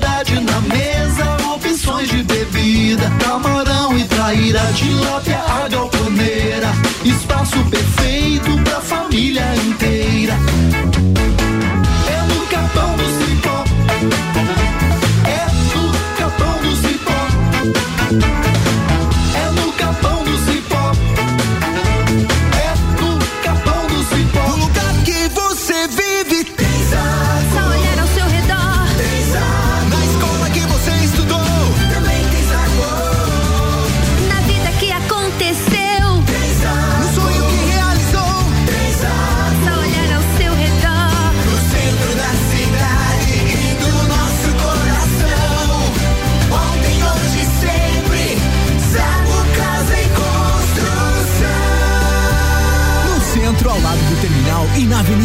[3.01, 3.09] bebida.
[3.23, 6.71] Camarão e traíra, tilápia, a galponeira.
[7.03, 10.35] Espaço perfeito pra família inteira.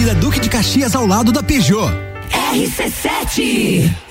[0.06, 1.90] Avenida Duque de Caxias, ao lado da Peugeot.
[2.52, 4.05] RC7.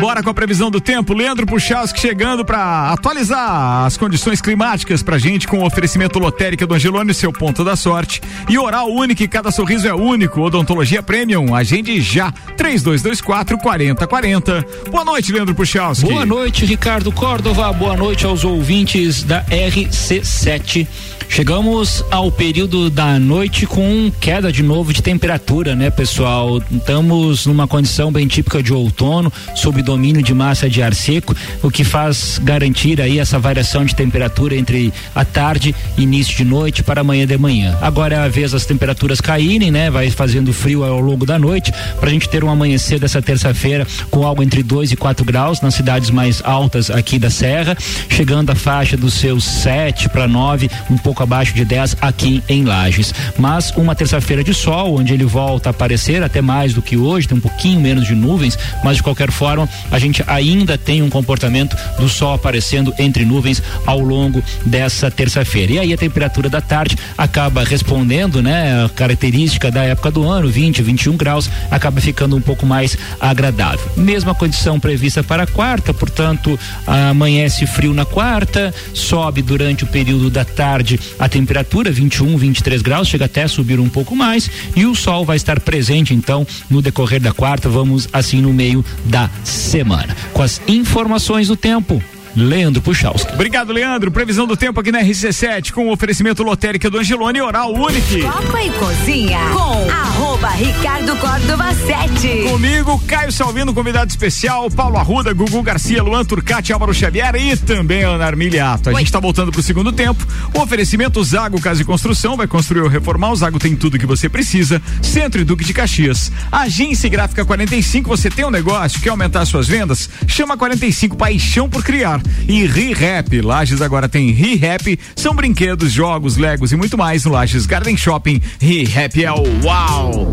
[0.00, 1.12] Bora com a previsão do tempo.
[1.12, 6.72] Leandro Puchalski chegando para atualizar as condições climáticas pra gente com o oferecimento lotérica do
[6.72, 8.22] Angelone, seu ponto da sorte.
[8.48, 10.40] E oral único, cada sorriso é único.
[10.40, 12.32] Odontologia Premium, agende já.
[12.56, 14.66] 3224 4040.
[14.90, 16.06] Boa noite, Leandro Puchalski.
[16.06, 17.70] Boa noite, Ricardo Córdova.
[17.70, 20.88] Boa noite aos ouvintes da RC7.
[21.30, 26.60] Chegamos ao período da noite com queda de novo de temperatura, né, pessoal?
[26.72, 31.68] Estamos numa condição bem típica de outono, sob domínio de massa de ar seco, o
[31.68, 37.00] que faz garantir aí essa variação de temperatura entre a tarde início de noite para
[37.00, 37.76] amanhã de manhã.
[37.82, 39.90] Agora é a vez das temperaturas caírem, né?
[39.90, 43.84] Vai fazendo frio ao longo da noite, para a gente ter um amanhecer dessa terça-feira
[44.12, 47.76] com algo entre 2 e 4 graus nas cidades mais altas aqui da Serra,
[48.08, 52.62] chegando à faixa dos seus 7 para 9, um pouco abaixo de 10 aqui em
[52.62, 53.12] Lages.
[53.36, 57.26] Mas uma terça-feira de sol, onde ele volta a aparecer até mais do que hoje,
[57.26, 61.10] tem um pouquinho menos de nuvens, mas de qualquer forma, a gente ainda tem um
[61.10, 65.72] comportamento do sol aparecendo entre nuvens ao longo dessa terça-feira.
[65.72, 70.48] E aí a temperatura da tarde acaba respondendo, né, a característica da época do ano,
[70.48, 73.80] 20, 21 graus, acaba ficando um pouco mais agradável.
[73.96, 80.30] Mesma condição prevista para a quarta, portanto, amanhece frio na quarta, sobe durante o período
[80.30, 84.86] da tarde a temperatura 21, 23 graus, chega até a subir um pouco mais e
[84.86, 89.30] o sol vai estar presente então no decorrer da quarta, vamos assim no meio da
[89.70, 90.16] semana.
[90.32, 92.02] Com as informações do tempo,
[92.36, 93.32] Leandro Puchalski.
[93.32, 94.10] Obrigado, Leandro.
[94.10, 98.22] Previsão do tempo aqui na RC7 com o oferecimento lotérica do Angelone Oral Unique.
[98.22, 102.48] Copa e Cozinha com arroba Ricardo Córdova 7.
[102.50, 108.04] Comigo, Caio Salvino, convidado especial, Paulo Arruda, Gugu Garcia, Luan Turcati, Álvaro Xavier e também
[108.04, 108.90] Ana Armiliato.
[108.90, 110.24] A gente está voltando para o segundo tempo.
[110.54, 113.32] O oferecimento Zago Casa e Construção vai construir ou reformar.
[113.32, 114.80] O Zago tem tudo que você precisa.
[115.02, 116.30] Centro e Duque de Caxias.
[116.50, 120.08] Agência Gráfica 45, você tem um negócio, quer aumentar suas vendas?
[120.26, 122.19] Chama 45 Paixão por Criar.
[122.48, 127.66] E ReHap, Lages agora tem ReHap, são brinquedos, jogos, legos e muito mais no Lages
[127.66, 128.40] Garden Shopping.
[128.60, 130.30] ReHap é o uau!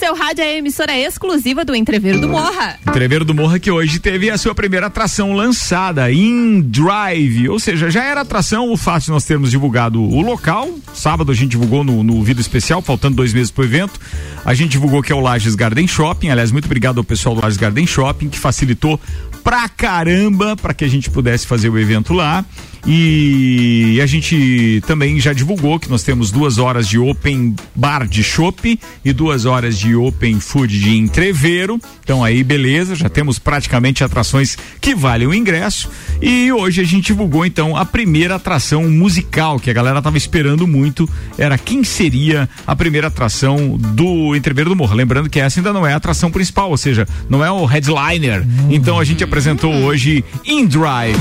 [0.00, 2.78] Seu rádio é a emissora exclusiva do Entreveiro do Morra.
[2.88, 7.90] Entreveiro do Morra que hoje teve a sua primeira atração lançada em Drive, ou seja,
[7.90, 11.84] já era atração, o fato de nós termos divulgado o local, sábado a gente divulgou
[11.84, 14.00] no, no vídeo especial, faltando dois meses pro evento,
[14.42, 17.42] a gente divulgou que é o Lages Garden Shopping, aliás, muito obrigado ao pessoal do
[17.42, 18.98] Lages Garden Shopping, que facilitou
[19.44, 22.42] pra caramba para que a gente pudesse fazer o evento lá.
[22.86, 28.22] E a gente também já divulgou que nós temos duas horas de open bar de
[28.22, 31.80] chopp e duas horas de open food de entreveiro.
[32.02, 35.90] Então aí, beleza, já temos praticamente atrações que valem o ingresso.
[36.20, 40.66] E hoje a gente divulgou então a primeira atração musical que a galera tava esperando
[40.66, 41.08] muito.
[41.36, 44.94] Era quem seria a primeira atração do Entreveiro do Morro.
[44.94, 48.46] Lembrando que essa ainda não é a atração principal, ou seja, não é o headliner.
[48.68, 51.18] Então a gente apresentou hoje In Drive.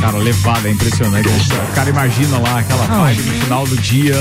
[0.00, 1.28] Cara, levada, é impressionante.
[1.28, 4.14] O cara imagina lá aquela vibe no final do dia.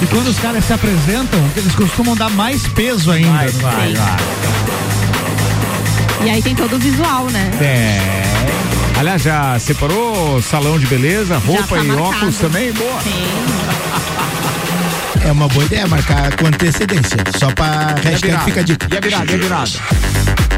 [0.00, 3.30] E quando os caras se apresentam, eles costumam dar mais peso ainda.
[3.30, 4.16] Vai, vai, vai.
[6.24, 7.50] E aí tem todo o visual, né?
[7.60, 8.20] É.
[9.00, 12.08] Aliás, já separou salão de beleza, roupa tá e marcado.
[12.08, 12.70] óculos também?
[12.72, 13.00] Boa.
[15.24, 17.18] É uma boa ideia marcar com antecedência.
[17.38, 18.86] Só pra hashtag fica a dica.
[18.90, 20.49] E a virada, e a virada?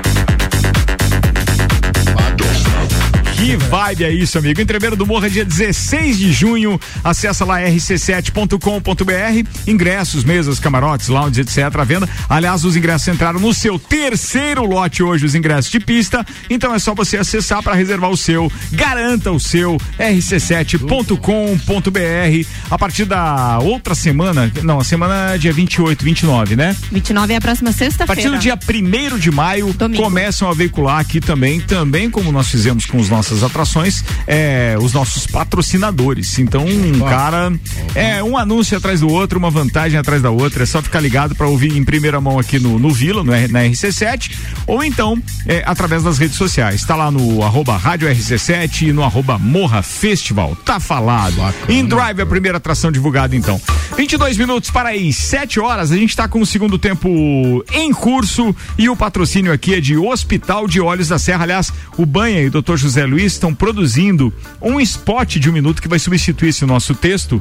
[3.43, 4.61] Que vibe é isso, amigo?
[4.61, 6.81] Entreveiro do Morro é dia 16 de junho.
[7.03, 9.49] Acessa lá rc7.com.br.
[9.67, 11.59] Ingressos, mesas, camarotes, lounge, etc.
[11.77, 12.09] à venda.
[12.29, 16.25] Aliás, os ingressos entraram no seu terceiro lote hoje, os ingressos de pista.
[16.49, 18.51] Então é só você acessar para reservar o seu.
[18.71, 22.49] Garanta o seu rc7.com.br.
[22.71, 26.77] A partir da outra semana, não, a semana é dia 28, 29, né?
[26.93, 28.07] 29 é a próxima A sexta-feira.
[28.07, 32.87] partir do dia 1 de maio, começam a veicular aqui também, também como nós fizemos
[32.87, 36.39] com as nossas atrações, é, os nossos patrocinadores.
[36.39, 37.53] Então, um cara,
[37.95, 40.63] é um anúncio atrás do outro, uma vantagem atrás da outra.
[40.63, 43.61] É só ficar ligado para ouvir em primeira mão aqui no, no Vila, no, na
[43.61, 44.33] RC7,
[44.67, 46.85] ou então é, através das redes sociais.
[46.85, 50.57] Tá lá no arroba Rádio RC7 e no arroba Morra Festival.
[50.65, 51.37] Tá falado.
[51.69, 53.61] In Drive, a primeira atração divulgada então.
[53.97, 55.91] 22 minutos para as 7 horas.
[55.93, 59.97] A gente tá com o segundo tempo em curso e o patrocínio aqui é de
[59.97, 61.45] Hospital de Olhos da Serra.
[61.45, 62.77] Aliás, o Banha e o Dr.
[62.77, 67.41] José Luiz estão produzindo um spot de um minuto que vai substituir esse nosso texto.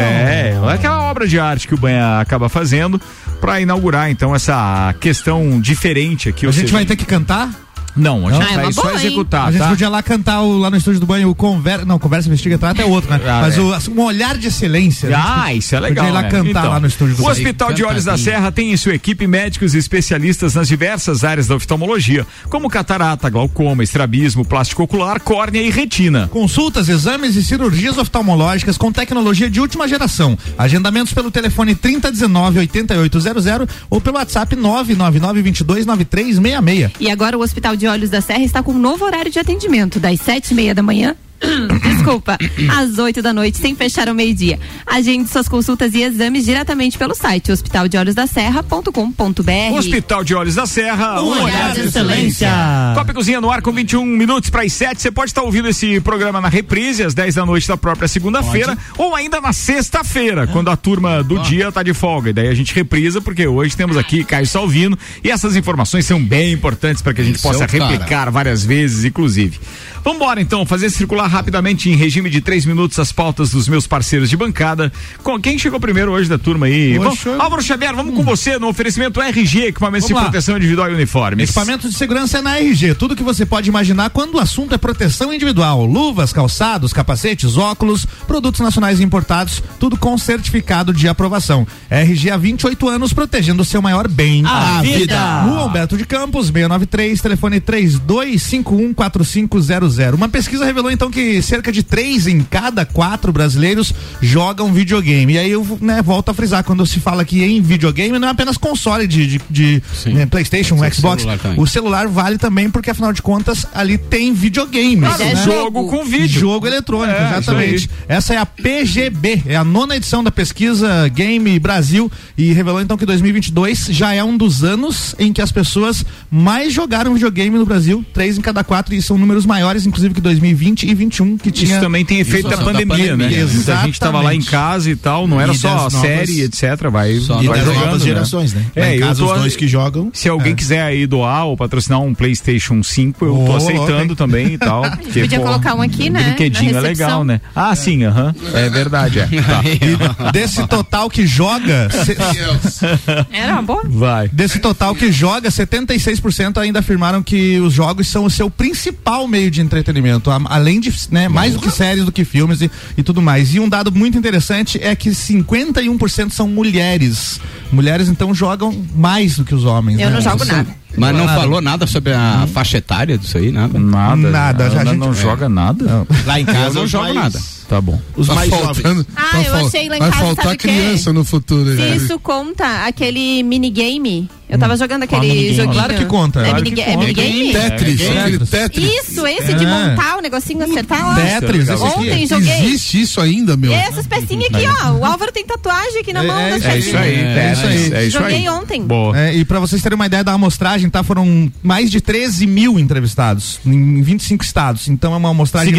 [0.00, 3.00] É, é aquela obra de arte que o Banha acaba fazendo
[3.40, 6.46] para inaugurar então essa questão diferente aqui.
[6.46, 7.50] A gente seja, vai ter que cantar?
[7.96, 9.00] Não, a gente Ah, é vai uma só boa, hein?
[9.06, 9.68] executar, A gente tá?
[9.68, 11.84] podia lá cantar o- lá no estúdio do banho o Conversa.
[11.84, 13.20] Não, Conversa Investiga tá até outro, né?
[13.26, 13.60] Ah, Mas é.
[13.60, 15.08] o, um olhar de excelência.
[15.10, 16.04] gente Ah, isso é legal.
[16.04, 16.30] Podia ir lá né?
[16.30, 17.36] cantar Então, lá no estúdio do O banho.
[17.36, 21.46] Hospital de Olhos da Serra tem em sua equipe médicos e especialistas nas diversas áreas
[21.48, 26.28] da oftalmologia, como catarata, glaucoma, estrabismo, plástico ocular, córnea e retina.
[26.28, 30.38] Consultas, exames e cirurgias oftalmológicas com tecnologia de última geração.
[30.56, 36.90] Agendamentos pelo telefone 3019-8800 ou pelo WhatsApp 999-229366.
[37.00, 40.00] E agora o Hospital de Olhos da Serra está com um novo horário de atendimento,
[40.00, 41.16] das sete e meia da manhã.
[41.82, 42.36] Desculpa,
[42.78, 44.58] às 8 da noite, sem fechar ao meio-dia.
[44.86, 49.78] Agende suas consultas e exames diretamente pelo site hospitaldeolhosdaserra.com.br.
[49.78, 52.48] Hospital de Olhos da Serra, Um olhar de excelência.
[52.94, 55.00] Copa e Cozinha no ar com 21 minutos para as 7.
[55.00, 58.76] Você pode estar ouvindo esse programa na reprise às 10 da noite da própria segunda-feira
[58.98, 62.30] ou ainda na sexta-feira, quando a turma do dia tá de folga.
[62.30, 66.22] E daí a gente reprisa, porque hoje temos aqui Caio Salvino e essas informações são
[66.22, 67.86] bem importantes para que a gente Esse possa é o cara.
[67.86, 69.58] replicar várias vezes, inclusive.
[70.02, 73.86] Vamos embora então, fazer circular rapidamente em regime de três minutos as pautas dos meus
[73.86, 74.92] parceiros de bancada.
[75.22, 76.98] Com quem chegou primeiro hoje da turma aí?
[76.98, 80.30] Vamos, Álvaro Xavier, vamos com você no oferecimento RG, equipamentos de Vamos lá.
[80.30, 81.50] proteção individual e uniformes.
[81.50, 82.94] Equipamentos de segurança é na RG.
[82.94, 85.84] Tudo que você pode imaginar quando o assunto é proteção individual.
[85.86, 91.66] Luvas, calçados, capacetes, óculos, produtos nacionais importados, tudo com certificado de aprovação.
[91.88, 94.44] RG há 28 anos protegendo o seu maior bem.
[94.46, 95.42] A vida.
[95.42, 100.14] Rua Humberto de Campos, 693, telefone 32514500.
[100.14, 105.34] Uma pesquisa revelou então que cerca de três em cada quatro brasileiros jogam videogame.
[105.34, 108.30] E aí eu né, volto a frisar, quando se fala que em videogame não é
[108.30, 111.22] apenas console de, de, de, né, Playstation, Sim, Xbox.
[111.22, 111.38] celular.
[111.56, 115.06] O celular vale também porque afinal de contas ali tem videogame.
[115.06, 116.40] Claro, é jogo com vídeo.
[116.40, 117.90] Jogo eletrônico, É, exatamente.
[118.08, 122.96] Essa é a PGB, é a nona edição da pesquisa Game Brasil e revelou então
[122.96, 127.66] que 2022 já é um dos anos em que as pessoas mais jogaram videogame no
[127.66, 131.50] Brasil, três em cada quatro e são números maiores, inclusive que 2020 e 21 que
[131.50, 131.72] tinha.
[131.72, 133.28] Isso também tem efeito da pandemia, né?
[133.28, 134.50] Muita gente tava lá em Exatamente.
[134.50, 136.88] casa e tal, não era E só novas- série, etc.
[136.90, 138.06] Vai, Só vai das jogando, novas né?
[138.08, 138.64] gerações, né?
[138.76, 140.10] É, em eu casa, tô- os dois que jogam.
[140.12, 140.54] Se alguém É.
[140.56, 144.82] quiser aí doar ou patrocinar um PlayStation 5, eu tô Ô, aceitando também e tal.
[144.82, 147.40] porque, podia colocar um aqui, né, Brinquedinho é legal, né?
[147.54, 148.34] Ah, sim, aham.
[148.54, 149.26] É verdade, é.
[149.40, 149.62] Tá.
[149.64, 152.16] E desse total que joga, se-
[153.32, 153.82] Era uma boa?
[153.86, 154.28] Vai.
[154.28, 159.50] Desse total que joga, 76% ainda afirmaram que os jogos são o seu principal meio
[159.50, 160.30] de entretenimento.
[160.30, 163.54] A- Além de, né, mais do que séries, do que filmes e, e tudo mais.
[163.54, 167.40] E um dado muito interessante é que 51% são mulheres.
[167.72, 169.98] Mulheres então jogam mais do que os homens.
[170.00, 170.14] Eu né?
[170.16, 170.80] não jogo Isso- nada.
[170.96, 171.40] Mas não Nada.
[171.40, 173.78] falou nada sobre a faixa etária disso aí, nada?
[173.78, 174.16] Nada.
[174.30, 175.14] Nada, Ela a gente- não é.
[175.14, 176.06] joga nada?
[176.26, 177.40] Lá em Eu casa não os jogo mais- nada.
[177.68, 178.00] Tá bom.
[178.16, 178.74] Os Tá mais faltando.
[178.82, 179.06] jovens.
[179.14, 181.76] Ah, tá eu fal- achei lá em Vai casa, faltar criança no futuro.
[181.76, 181.96] Se aí.
[181.98, 184.28] isso conta aquele minigame.
[184.48, 185.56] Eu tava jogando Qual aquele minigame?
[185.56, 185.74] joguinho.
[185.74, 186.40] Claro que conta.
[186.40, 186.62] É, Claro é
[186.96, 187.52] minigame?
[187.52, 188.84] Tetris, É, aquele Tetris.
[189.08, 189.68] Isso, esse de É.
[189.68, 191.14] montar o negocinho, acertar lá.
[191.14, 191.68] Tetris.
[191.70, 192.52] Ontem joguei.
[192.64, 193.72] Existe isso ainda, meu?
[193.72, 194.90] Essas pecinhas aqui, ó.
[194.94, 196.36] O Álvaro tem tatuagem aqui na mão.
[196.40, 197.76] É, das é É isso aí, É é isso aí.
[197.76, 198.10] É isso aí.
[198.10, 198.82] Joguei ontem.
[198.84, 199.16] Boa.
[199.16, 201.02] É, e pra vocês terem uma ideia da amostragem, tá?
[201.02, 204.88] Foram mais de 13 mil entrevistados em 25 estados.
[204.88, 205.74] Então é uma amostragem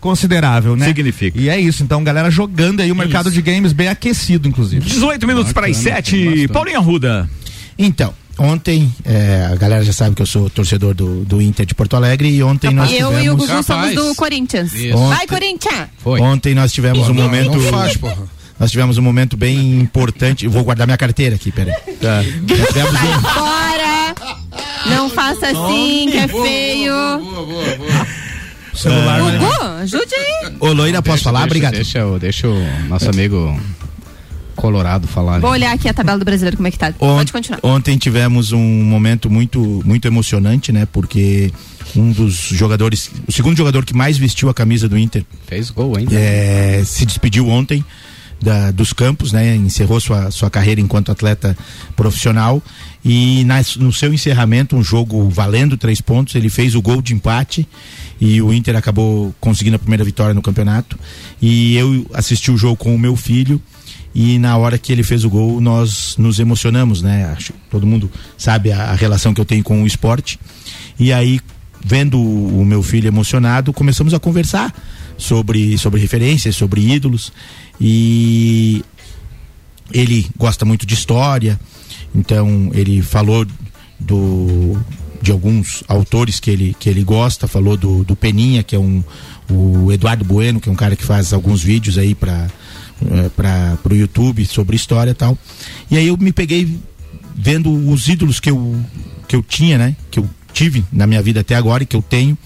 [0.00, 0.86] considerável, né?
[0.86, 1.38] Significa.
[1.38, 1.82] E é isso.
[1.82, 4.84] Então, galera jogando aí o mercado de games bem aquecido, inclusive.
[4.88, 6.48] 18 minutos para as 7.
[6.48, 7.28] Paulinho Arruda.
[7.78, 11.74] Então, ontem, é, a galera já sabe que eu sou torcedor do, do Inter de
[11.74, 13.24] Porto Alegre e ontem nós eu tivemos...
[13.24, 14.72] e o Gugu somos do Corinthians.
[14.72, 14.96] Isso.
[14.96, 15.88] Vai, Ontem- Corinthians!
[15.98, 16.20] Foi.
[16.20, 17.58] Ontem nós tivemos um momento...
[17.58, 18.36] Não faz, porra.
[18.58, 20.46] Nós tivemos um momento bem importante.
[20.46, 21.74] Eu vou guardar minha carteira aqui, peraí.
[22.00, 22.22] Tá.
[22.22, 23.75] Nós tivemos um-!
[24.86, 26.92] Não faça assim, que é feio.
[28.74, 29.38] Celular, né?
[29.38, 30.52] Gugu, ajude aí.
[30.60, 31.40] Ô, Loira, posso falar?
[31.40, 31.74] Deixa- Obrigado.
[31.74, 33.58] Deixa, o- deixa o nosso amigo
[34.54, 35.38] Colorado falar.
[35.40, 35.56] Vou né?
[35.56, 36.88] olhar aqui a tabela do brasileiro, como é que tá.
[37.00, 37.60] Ont- Pode continuar.
[37.62, 40.86] Ontem tivemos um momento muito, muito emocionante, né?
[40.92, 41.50] Porque
[41.94, 45.96] um dos jogadores, o segundo jogador que mais vestiu a camisa do Inter, Fez gol
[45.96, 46.14] ainda.
[46.14, 47.82] é, se despediu ontem
[48.40, 49.56] da- dos campos, né?
[49.56, 51.56] Encerrou sua, sua carreira enquanto atleta
[51.94, 52.62] profissional
[53.04, 57.14] e nas- no seu encerramento, um jogo valendo três pontos, ele fez o gol de
[57.14, 57.66] empate
[58.20, 60.98] e o Inter acabou conseguindo a primeira vitória no campeonato
[61.40, 63.60] e eu assisti o jogo com o meu filho
[64.14, 67.32] e na hora que ele fez o gol nós nos emocionamos, né?
[67.36, 70.38] Acho todo mundo sabe a, a relação que eu tenho com o esporte
[70.98, 71.40] e aí
[71.84, 74.72] vendo o meu filho emocionado começamos a conversar
[75.16, 77.32] sobre sobre referências, sobre ídolos
[77.80, 78.82] e
[79.92, 81.58] ele gosta muito de história,
[82.14, 83.46] então ele falou
[83.98, 84.76] do
[85.22, 89.02] de alguns autores que ele, que ele gosta, falou do, do Peninha, que é um
[89.50, 92.48] o Eduardo Bueno, que é um cara que faz alguns vídeos aí para
[93.36, 95.36] para o YouTube sobre história e tal.
[95.90, 96.78] E aí eu me peguei
[97.34, 98.76] vendo os ídolos que eu
[99.28, 99.96] que eu tinha, né?
[100.10, 102.36] Que eu tive na minha vida até agora e que eu tenho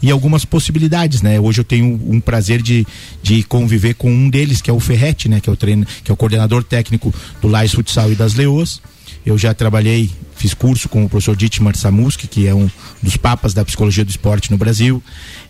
[0.00, 1.38] e algumas possibilidades, né?
[1.38, 2.86] Hoje eu tenho um prazer de,
[3.22, 5.38] de conviver com um deles, que é o Ferretti, né?
[5.38, 7.12] Que é o treino, que é o coordenador técnico
[7.42, 8.80] do Lais Futsal e das Leoas.
[9.26, 12.70] Eu já trabalhei, fiz curso com o professor Dietmar Samuski, que é um
[13.02, 15.02] dos papas da psicologia do esporte no Brasil.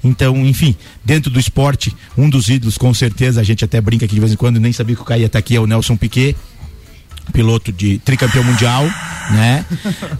[0.02, 4.14] Então, enfim, dentro do esporte, um dos ídolos, com certeza, a gente até brinca aqui
[4.14, 5.96] de vez em quando, nem sabia que o cara ia estar aqui, é o Nelson
[5.96, 6.34] Piquet,
[7.32, 8.84] piloto de tricampeão mundial,
[9.30, 9.64] né?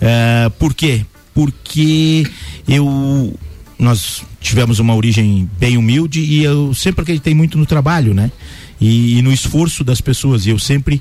[0.01, 1.05] É, por quê?
[1.39, 2.27] Porque
[2.67, 3.33] eu
[3.79, 8.33] nós tivemos uma origem bem humilde e eu sempre acreditei muito no trabalho, né?
[8.81, 10.47] E, e no esforço das pessoas.
[10.47, 11.01] E eu sempre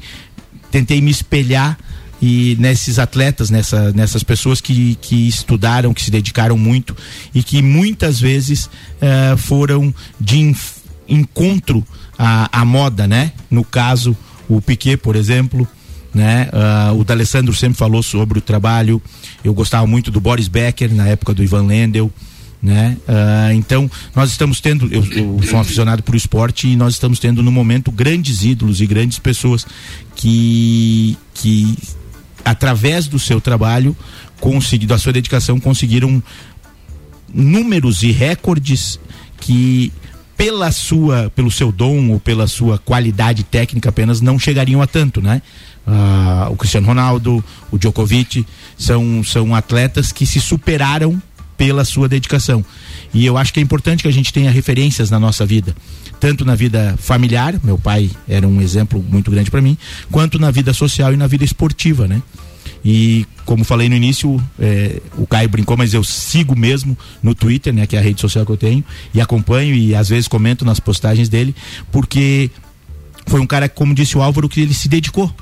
[0.69, 1.75] tentei me espelhar
[2.21, 6.95] e nesses atletas, nessa, nessas pessoas que, que estudaram, que se dedicaram muito
[7.33, 8.69] e que muitas vezes
[9.01, 10.55] eh, foram de
[11.09, 11.83] encontro
[12.15, 13.31] à, à moda, né?
[13.49, 14.15] No caso,
[14.47, 15.67] o Piquet, por exemplo,
[16.17, 16.49] né?
[16.51, 19.01] Ah, o D'Alessandro sempre falou sobre o trabalho.
[19.43, 22.11] Eu gostava muito do Boris Becker na época do Ivan Lendl,
[22.61, 22.97] né?
[23.07, 27.19] Ah, então nós estamos tendo, eu, eu sou um aficionado por esporte e nós estamos
[27.19, 29.65] tendo no momento grandes ídolos e grandes pessoas
[30.15, 31.77] que que
[32.43, 33.95] através do seu trabalho,
[34.87, 36.23] da sua dedicação, conseguiram
[37.31, 38.99] números e recordes
[39.39, 39.91] que
[40.37, 45.19] pela sua, pelo seu dom ou pela sua qualidade técnica apenas não chegariam a tanto,
[45.19, 45.41] né?
[45.87, 48.45] Ah, o Cristiano Ronaldo, o Djokovic
[48.77, 51.21] são, são atletas que se superaram
[51.57, 52.63] pela sua dedicação.
[53.13, 55.75] E eu acho que é importante que a gente tenha referências na nossa vida,
[56.19, 59.77] tanto na vida familiar, meu pai era um exemplo muito grande para mim,
[60.11, 62.21] quanto na vida social e na vida esportiva, né?
[62.85, 67.73] E como falei no início, é, o Caio brincou, mas eu sigo mesmo no Twitter,
[67.73, 68.83] né, que é a rede social que eu tenho,
[69.13, 71.55] e acompanho e às vezes comento nas postagens dele,
[71.91, 72.51] porque
[73.25, 75.33] foi um cara, como disse o Álvaro, que ele se dedicou.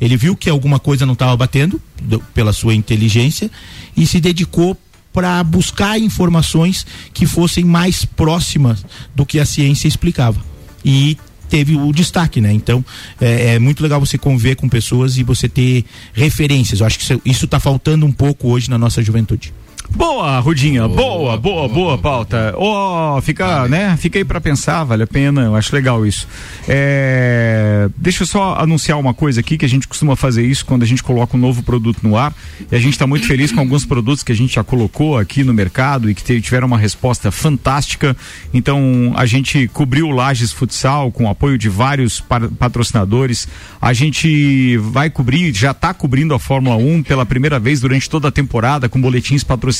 [0.00, 3.50] Ele viu que alguma coisa não estava batendo do- pela sua inteligência
[3.96, 4.76] e se dedicou
[5.12, 8.84] para buscar informações que fossem mais próximas
[9.14, 10.40] do que a ciência explicava.
[10.84, 11.16] E
[11.48, 12.52] teve o destaque, né?
[12.52, 12.84] Então
[13.20, 16.80] é, é muito legal você conviver com pessoas e você ter referências.
[16.80, 19.54] Eu acho que isso, isso tá faltando um pouco hoje na nossa juventude.
[19.90, 22.54] Boa, Rudinha, boa, boa, boa, pauta.
[22.56, 23.96] Ó, fica, né?
[23.96, 26.26] Fica aí pra pensar, vale a pena, eu acho legal isso.
[26.66, 30.82] É, deixa eu só anunciar uma coisa aqui, que a gente costuma fazer isso quando
[30.82, 32.34] a gente coloca um novo produto no ar,
[32.70, 35.44] e a gente tá muito feliz com alguns produtos que a gente já colocou aqui
[35.44, 38.16] no mercado e que tiveram uma resposta fantástica.
[38.52, 42.20] Então, a gente cobriu o Lages Futsal com o apoio de vários
[42.58, 43.46] patrocinadores.
[43.80, 48.28] A gente vai cobrir, já está cobrindo a Fórmula 1 pela primeira vez durante toda
[48.28, 49.73] a temporada, com boletins patrocinados,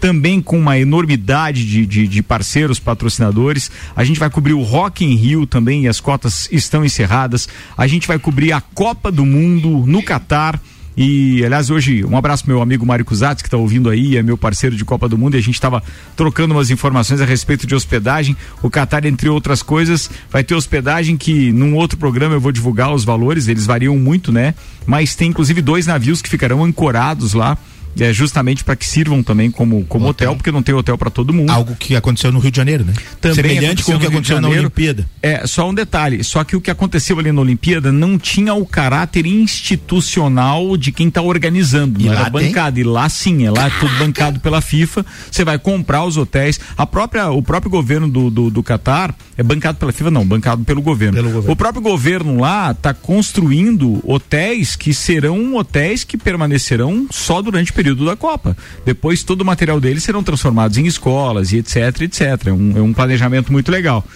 [0.00, 3.70] também com uma enormidade de, de, de parceiros patrocinadores.
[3.94, 7.48] A gente vai cobrir o Rock in Rio também, e as cotas estão encerradas.
[7.76, 10.60] A gente vai cobrir a Copa do Mundo no Catar.
[10.94, 14.36] E, aliás, hoje, um abraço meu amigo Mário Cusatz, que está ouvindo aí, é meu
[14.36, 15.82] parceiro de Copa do Mundo, e a gente estava
[16.14, 18.36] trocando umas informações a respeito de hospedagem.
[18.62, 22.92] O Catar, entre outras coisas, vai ter hospedagem que num outro programa eu vou divulgar
[22.92, 24.54] os valores, eles variam muito, né?
[24.86, 27.56] Mas tem inclusive dois navios que ficarão ancorados lá.
[27.98, 30.34] É justamente para que sirvam também como, como hotel.
[30.34, 31.50] porque não tem hotel para todo mundo.
[31.50, 32.94] Algo que aconteceu no Rio de Janeiro, né?
[33.20, 34.48] Também Semelhante com o que aconteceu na.
[34.48, 35.08] Olimpíada.
[35.22, 36.22] É, só um detalhe.
[36.24, 41.08] Só que o que aconteceu ali na Olimpíada não tinha o caráter institucional de quem
[41.08, 42.00] está organizando.
[42.00, 42.48] E não lá era tem?
[42.48, 42.80] bancado.
[42.80, 45.04] E lá sim, é lá tudo bancado pela FIFA.
[45.30, 46.58] Você vai comprar os hotéis.
[46.76, 50.64] A própria, o próprio governo do, do, do Catar é bancado pela FIFA, não, bancado
[50.64, 51.42] pelo governo.
[51.50, 57.74] O próprio governo lá está construindo hotéis que serão hotéis que permanecerão só durante o
[57.82, 58.56] período da Copa.
[58.84, 62.46] Depois todo o material deles serão transformados em escolas e etc, etc.
[62.46, 64.06] É um, é um planejamento muito legal.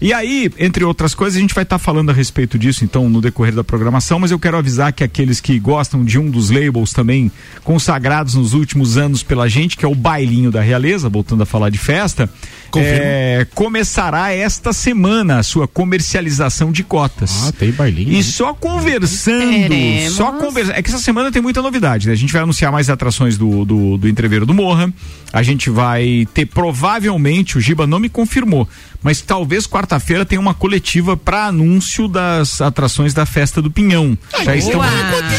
[0.00, 3.20] E aí, entre outras coisas, a gente vai estar falando a respeito disso, então, no
[3.20, 6.92] decorrer da programação, mas eu quero avisar que aqueles que gostam de um dos labels
[6.92, 7.30] também
[7.62, 11.70] consagrados nos últimos anos pela gente, que é o Bailinho da Realeza, voltando a falar
[11.70, 12.28] de festa,
[12.76, 17.48] é, começará esta semana a sua comercialização de cotas.
[17.48, 18.12] Ah, tem bailinho.
[18.12, 20.14] E só conversando, Teremos.
[20.14, 20.76] só conversando.
[20.76, 22.12] É que essa semana tem muita novidade, né?
[22.12, 24.92] A gente vai anunciar mais atrações do, do, do Entreveiro do Morra.
[25.32, 28.68] A gente vai ter, provavelmente, o Giba não me confirmou,
[29.02, 34.16] mas talvez quarta-feira tenha uma coletiva para anúncio das atrações da Festa do Pinhão.
[34.42, 34.80] Já estão,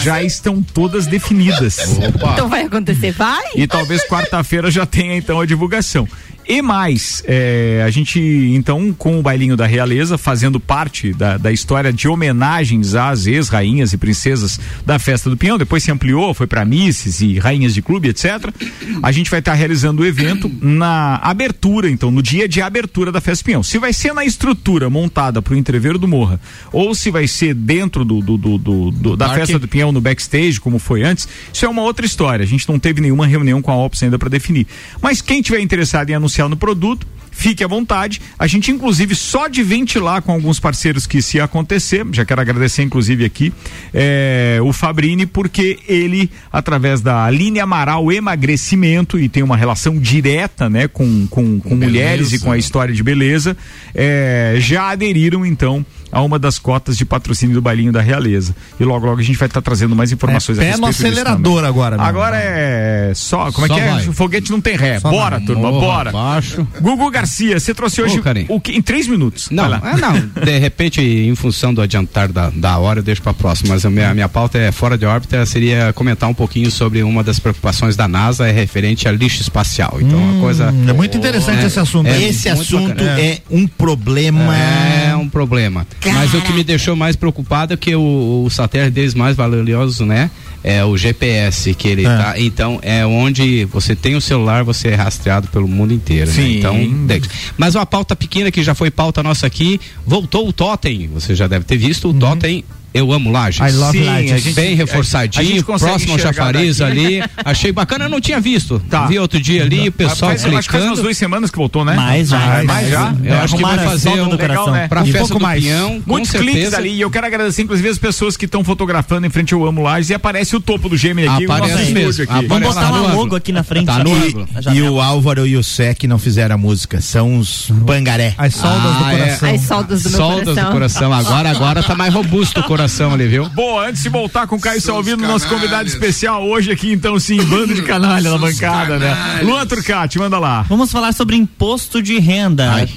[0.03, 1.97] já estão todas definidas.
[2.33, 3.43] Então vai acontecer, vai?
[3.55, 6.07] E talvez quarta-feira já tenha então a divulgação.
[6.47, 8.19] E mais, é, a gente
[8.53, 13.93] então com o bailinho da realeza fazendo parte da, da história de homenagens às ex-rainhas
[13.93, 17.81] e princesas da festa do Pinhão, depois se ampliou, foi para misses e rainhas de
[17.81, 18.53] clube, etc.
[19.01, 23.19] A gente vai estar realizando o evento na abertura, então, no dia de abertura da
[23.19, 23.63] festa do Pinhão.
[23.63, 26.39] Se vai ser na estrutura montada para o entreveiro do Morra,
[26.71, 30.59] ou se vai ser dentro do, do- do- do- da festa do Pinhão no backstage,
[30.61, 32.43] como foi antes, isso é uma outra história.
[32.43, 34.67] A gente não teve nenhuma reunião com a Ops ainda para definir.
[35.01, 38.21] Mas quem tiver interessado em anunciar no produto, fique à vontade.
[38.39, 42.83] A gente, inclusive, só de ventilar com alguns parceiros que se acontecer, já quero agradecer,
[42.83, 43.53] inclusive, aqui,
[43.93, 50.69] é, o Fabrini, porque ele, através da Aline Amaral Emagrecimento, e tem uma relação direta
[50.69, 53.55] né, com, com, com mulheres e com a história de beleza,
[53.93, 55.86] é, já aderiram, então,
[56.16, 58.55] a uma das cotas de patrocínio do Bailinho da Realeza.
[58.80, 61.09] E logo, logo a gente vai estar trazendo mais informações É pé a no respeito
[61.11, 62.05] disso acelerador agora, meu.
[62.05, 63.51] Agora é só.
[63.51, 63.91] Como Só é que é?
[63.91, 64.07] vai.
[64.07, 64.97] O foguete não tem ré.
[64.99, 65.45] Só bora, vai.
[65.45, 66.09] turma, Morra bora.
[66.11, 66.66] abaixo.
[66.80, 68.72] Gugu Garcia, você trouxe hoje Ô, o que?
[68.72, 69.49] Em três minutos.
[69.51, 70.43] Não, é, não.
[70.43, 73.74] De repente, em função do adiantar da, da hora, eu deixo para próxima.
[73.74, 77.03] Mas a minha, a minha pauta é fora de órbita, seria comentar um pouquinho sobre
[77.03, 79.97] uma das preocupações da NASA é referente a lixo espacial.
[79.99, 80.74] Então, uma coisa.
[80.88, 82.07] É muito interessante É, esse assunto.
[82.07, 82.22] é.
[82.24, 83.20] Esse assunto bacana.
[83.20, 84.55] é um problema.
[84.55, 85.86] É um problema.
[86.13, 90.05] Mas o que me deixou mais preocupado é que o, o satélite deles mais valioso,
[90.05, 90.29] né?
[90.63, 92.39] É o GPS, que ele tá.
[92.39, 96.27] Então, é onde você tem o celular, você é rastreado pelo mundo inteiro.
[96.27, 96.33] né?
[96.35, 96.57] Sim.
[96.57, 96.75] Então,
[97.19, 101.07] de- mas uma pauta pequena que já foi pauta nossa aqui, voltou o Totem.
[101.13, 102.63] Você já deve ter visto o Totem.
[102.95, 103.59] Eu amo Lages.
[103.59, 104.31] I love Sim, Lages.
[104.31, 106.91] a gente- Bem reforçadinho, próximo ao chafariz daqui.
[106.91, 107.23] ali.
[107.43, 108.79] Achei bacana, eu não tinha visto.
[108.89, 109.05] Tá.
[109.05, 111.01] Vi outro dia ali, o pessoal Faz- acho que faz umas clicando.
[111.01, 111.93] duas semanas que voltou, né?
[111.93, 112.37] Mais já.
[112.59, 113.13] Ah, mais já?
[113.23, 114.71] Eu acho que vai fazer um do legal, coração.
[114.71, 114.87] né?
[114.87, 115.61] pra Um festa pouco do mais.
[115.61, 116.77] Pinhão, com Muitos cliques certeza.
[116.77, 119.81] ali, e eu quero agradecer, inclusive, as pessoas que estão fotografando em frente ao Amo
[119.83, 122.23] Lages e aparece o topo do Gemini aqui, Aparece mesmo.
[122.23, 122.31] aqui.
[122.31, 123.85] Aparece Vamos botar Tá uma logo aqui na frente.
[123.87, 124.47] Tá no E- ângulo.
[124.73, 127.01] E o Álvaro e o Sec não fizeram a música.
[127.01, 128.33] São os bangaré.
[128.37, 129.17] As soldas Ah, do é.
[129.17, 129.49] coração.
[129.53, 130.63] As soldas do meu Soldas coração.
[130.65, 131.13] do coração.
[131.13, 133.49] Agora, agora tá mais robusto o coração ali, viu?
[133.49, 137.19] Boa, antes de voltar com o Caio Salvino, os nosso convidado especial hoje aqui, então
[137.19, 139.41] sim, bando de canalha na bancada, né?
[139.43, 140.61] Luan Turcati, manda lá.
[140.63, 142.71] Vamos falar sobre imposto de renda.
[142.71, 142.89] Ai.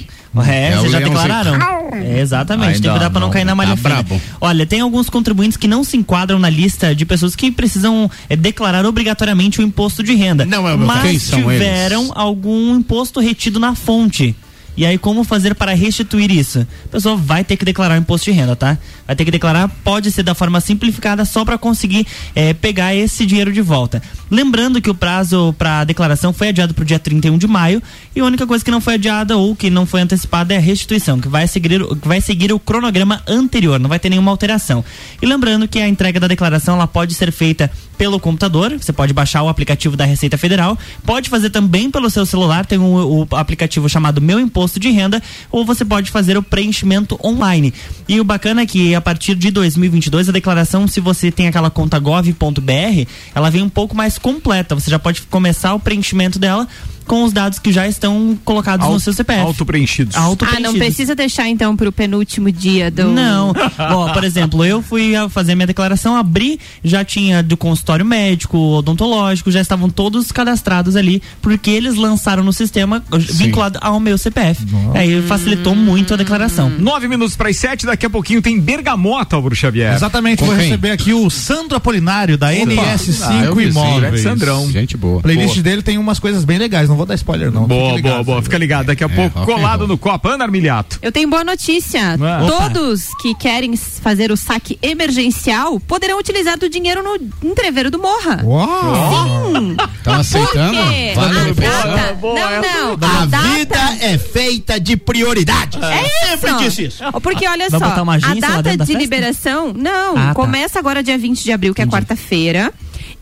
[0.47, 1.55] É, É o vocês já declararam?
[1.93, 4.05] É, exatamente, Ai, tem que cuidar pra não não, cair na malha tá.
[4.39, 8.35] Olha, tem alguns contribuintes que não se enquadram na lista de pessoas que precisam é,
[8.35, 10.45] declarar obrigatoriamente o imposto de renda.
[10.45, 10.87] Não é o meu.
[10.87, 12.11] Mas Quem são tiveram eles?
[12.15, 14.35] algum imposto retido na fonte.
[14.79, 16.65] E aí, como fazer para restituir isso?
[16.85, 18.77] A pessoa vai ter que declarar o imposto de renda, tá?
[19.05, 23.25] Vai ter que declarar, pode ser da forma simplificada, só para conseguir eh, pegar esse
[23.25, 24.01] dinheiro de volta.
[24.31, 27.83] Lembrando que o prazo para declaração foi adiado para o dia 31 de maio
[28.15, 30.61] e a única coisa que não foi adiada ou que não foi antecipada é a
[30.61, 34.85] restituição, que vai seguir, vai seguir o cronograma anterior, não vai ter nenhuma alteração.
[35.21, 39.11] E lembrando que a entrega da declaração ela pode ser feita pelo computador, você pode
[39.11, 43.27] baixar o aplicativo da Receita Federal, pode fazer também pelo seu celular, tem um, o
[43.31, 47.73] aplicativo chamado Meu Imposto de Renda, ou você pode fazer o preenchimento online.
[48.09, 51.69] E o bacana é que a partir de 2022 a declaração, se você tem aquela
[51.69, 56.67] conta gov.br, ela vem um pouco mais completa, você já pode começar o preenchimento dela
[57.09, 59.41] com os dados que já estão colocados no seu CPF.
[59.41, 60.15] Auto-preenchidos.
[60.15, 63.05] Ah, não precisa deixar então pro penúltimo dia do.
[63.07, 63.51] Não.
[63.79, 69.49] Ó, por exemplo, eu fui fazer minha declaração, abri, já tinha do consultório médico, odontológico,
[69.49, 73.03] já estavam todos cadastrados ali, porque eles lançaram no sistema
[73.33, 74.63] vinculado ao meu CPF.
[74.93, 76.69] Aí facilitou muito a declaração.
[76.69, 79.95] Nove minutos para as sete, daqui a pouquinho tem Bergamota, Álvaro Xavier.
[79.95, 84.21] Exatamente, vou receber aqui o Sandro Apolinário da NS5 Ah, sim, Imóveis.
[84.21, 84.69] Sandrão.
[84.69, 85.17] Gente boa.
[85.19, 85.63] A playlist Boa.
[85.63, 87.63] dele tem umas coisas bem legais, não vou dar spoiler não.
[87.65, 88.41] Boa, Fiquem boa, boa.
[88.43, 88.85] Fica ligado.
[88.87, 90.29] Daqui a pouco, rock and colado no Copa.
[90.29, 90.99] Ana Armiliato.
[91.01, 92.15] Eu tenho boa notícia.
[92.21, 92.45] Ah.
[92.47, 98.39] Todos que querem fazer o saque emergencial poderão utilizar do dinheiro no entreveiro do Morra.
[98.43, 99.77] Sim.
[99.97, 100.77] Estão aceitando?
[100.77, 101.13] Por quê?
[101.15, 103.07] Vale a data, não, não.
[103.09, 105.79] A, A data vida é feita de prioridades.
[105.81, 106.59] É Sempre isso.
[106.59, 107.03] disse isso.
[107.21, 108.93] Porque olha Vai só, a data de festa?
[108.97, 110.33] liberação, não, Ah, tá.
[110.33, 112.73] começa agora dia 20 de abril, que é quarta-feira.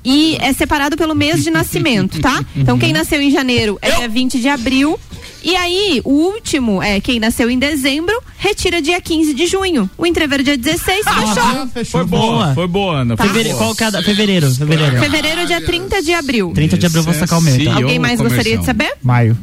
[0.04, 2.44] E é separado pelo mês de nascimento, tá?
[2.56, 5.00] Então quem nasceu em janeiro é dia 20 de abril.
[5.44, 9.90] E aí, o último é quem nasceu em dezembro, retira dia 15 de junho.
[9.98, 11.86] O entreveiro dia 16, fechou.
[11.86, 13.16] Foi boa, foi boa, Ana.
[13.16, 13.24] Tá.
[13.24, 13.62] Foi Fevere- boa.
[13.64, 15.00] qual que é a da- fevereiro, fevereiro.
[15.00, 16.52] Fevereiro dia 30 de abril.
[16.54, 17.56] 30 de abril vou sacar o meu.
[17.56, 17.76] então.
[17.76, 18.92] Alguém mais gostaria de saber?
[19.04, 19.38] Maio.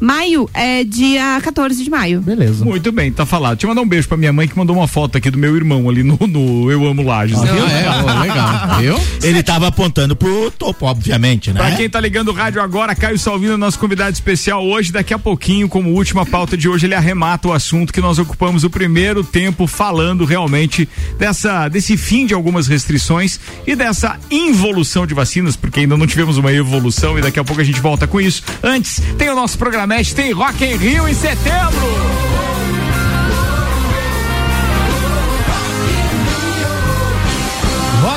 [0.00, 2.20] Maio é dia 14 de maio.
[2.20, 2.64] Beleza.
[2.64, 3.56] Muito bem, tá falado.
[3.56, 5.54] Deixa eu mandar um beijo pra minha mãe que mandou uma foto aqui do meu
[5.54, 7.38] irmão ali no, no Eu Amo Lages.
[7.38, 7.66] Ah, viu?
[7.66, 7.84] é?
[7.88, 8.80] Ó, legal.
[8.80, 9.00] Viu?
[9.22, 11.60] Ele tava apontando pro topo, obviamente, né?
[11.60, 14.90] Pra quem tá ligando o rádio agora, Caio Salvino, nosso convidado especial hoje.
[14.90, 18.64] Daqui a pouquinho, como última pauta de hoje, ele arremata o assunto que nós ocupamos
[18.64, 20.88] o primeiro tempo falando realmente
[21.18, 26.38] dessa, desse fim de algumas restrições e dessa involução de vacinas, porque ainda não tivemos
[26.38, 28.42] uma evolução e daqui a pouco a gente volta com isso.
[28.62, 29.58] Antes, tem o nosso
[29.90, 32.49] programete, tem Rock em Rio em setembro.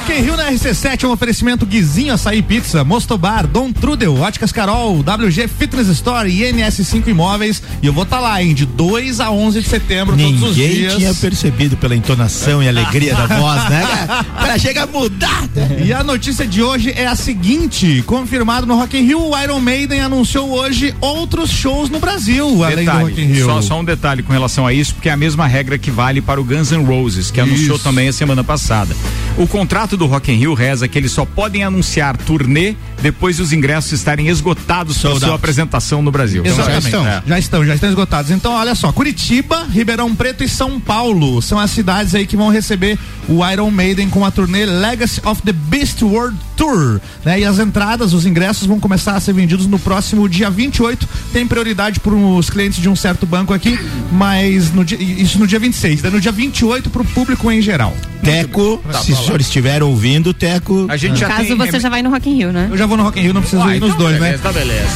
[0.03, 4.51] Rock in Rio na RC7 é um oferecimento Guizinho Açaí Pizza, Mostobar, Dom Trudel, Óticas
[4.51, 7.63] Carol, WG Fitness Store e NS5 Imóveis.
[7.81, 10.73] E eu vou estar lá, hein, de 2 a 11 de setembro, todos os Ninguém
[10.73, 10.95] dias.
[10.95, 13.85] tinha percebido pela entonação e alegria da voz, né?
[14.37, 15.47] Cara chega a mudar.
[15.81, 19.61] E a notícia de hoje é a seguinte: confirmado no Rock in Rio, o Iron
[19.61, 23.45] Maiden anunciou hoje outros shows no Brasil, além do Rock in Detalhe, Rio.
[23.45, 26.21] só, só um detalhe com relação a isso, porque é a mesma regra que vale
[26.21, 27.85] para o Guns N' Roses, que anunciou Isso.
[27.85, 28.93] também a semana passada.
[29.37, 33.51] O contrato do Rock in Rio reza que eles só podem anunciar turnê depois dos
[33.51, 36.45] ingressos estarem esgotados para sua apresentação no Brasil.
[36.45, 36.87] Exatamente.
[36.87, 37.21] Então, é.
[37.25, 38.31] Já estão, já estão esgotados.
[38.31, 42.49] Então, olha só, Curitiba, Ribeirão Preto e São Paulo são as cidades aí que vão
[42.49, 47.39] receber o Iron Maiden com a turnê Legacy of the Beast World Tour, né?
[47.39, 51.07] E as entradas, os ingressos vão começar a ser vendidos no próximo dia 28.
[51.31, 53.77] Tem prioridade para os clientes de um certo banco aqui,
[54.11, 56.09] mas no dia, isso no dia 26, né?
[56.09, 57.95] No dia 28 para o público em geral.
[58.23, 60.87] Teco, se o senhor estiver ouvindo, Teco.
[60.89, 61.57] A gente No já caso, tem.
[61.57, 62.67] você já vai no Rock in Rio, né?
[62.71, 64.37] Eu já vou no Rock in Rio, não preciso Ah, ir nos então dois, beleza,
[64.37, 64.43] né?
[64.43, 64.87] Tá beleza.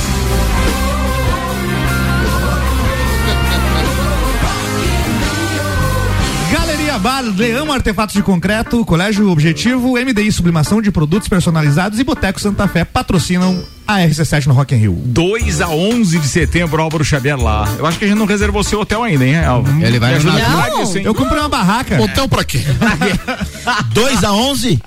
[6.51, 12.39] Galeria Bar, Leão Artefatos de Concreto, Colégio Objetivo, MDI Sublimação de Produtos Personalizados e Boteco
[12.39, 14.93] Santa Fé patrocinam a RC7 no Rock in Rio.
[15.05, 17.67] 2 a 11 de setembro, Álvaro Xavier lá.
[17.77, 19.81] Eu acho que a gente não reservou seu hotel ainda, hein, Álvaro?
[19.83, 20.65] Ele vai Me no ajuda a navio.
[20.67, 21.03] lembrar disso, hein?
[21.05, 22.01] Eu comprei uma barraca.
[22.01, 22.61] Hotel pra quê?
[23.93, 24.79] 2 a 11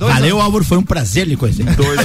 [0.00, 1.64] Valeu, Álvaro, foi um prazer lhe conhecer.
[1.64, 1.98] Dois,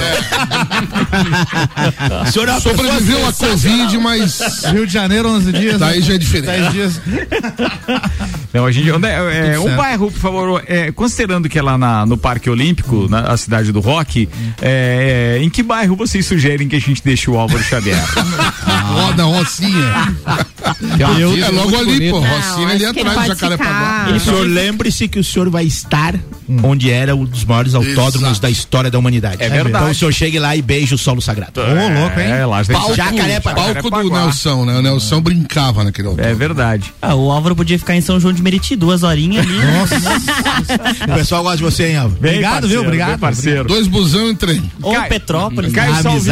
[2.28, 3.32] O senhor é uma pessoa Sobreviveu a.
[3.32, 4.40] Covid, mas
[4.72, 5.78] Rio de Janeiro, 11 dias.
[5.78, 6.46] daí já é diferente.
[6.46, 7.00] 10 dias.
[8.52, 9.76] Não, a gente, onde é, é, um certo.
[9.76, 13.72] bairro, por favor, é, considerando que é lá na- no Parque Olímpico, na a cidade
[13.72, 14.28] do Rock,
[14.62, 17.96] é, é, em que bairro vocês sugerem que a gente deixe o Álvaro Xavier?
[18.92, 20.14] Roda, Rocinha.
[21.18, 22.20] Eu- é logo ali, pô.
[22.20, 24.08] Não, Rocinha ali atrás de Jacarepaguá.
[24.14, 26.14] O senhor lembre-se que o senhor vai estar
[26.62, 28.42] onde era um dos maiores autódromos Exato.
[28.42, 29.42] da história da humanidade.
[29.42, 29.76] É verdade.
[29.76, 31.60] Então o senhor chegue lá e beije o solo sagrado.
[31.60, 32.26] Ô, louco, hein?
[32.26, 33.74] É, lá Palco, Jacarepaguá.
[33.74, 34.78] palco do Nelson, né?
[34.78, 36.24] O Nelson brincava naquele hotel.
[36.26, 36.92] É verdade.
[37.00, 39.54] Ah, o Álvaro podia ficar em São João de Meriti, duas horinhas ali.
[41.08, 42.18] O pessoal gosta de você, hein, Álvaro?
[42.18, 42.82] Obrigado, viu?
[42.82, 43.10] Obrigado.
[43.10, 43.64] bem parceiro.
[43.68, 44.70] Dois busão e trem.
[44.82, 45.72] Ou Petrópolis.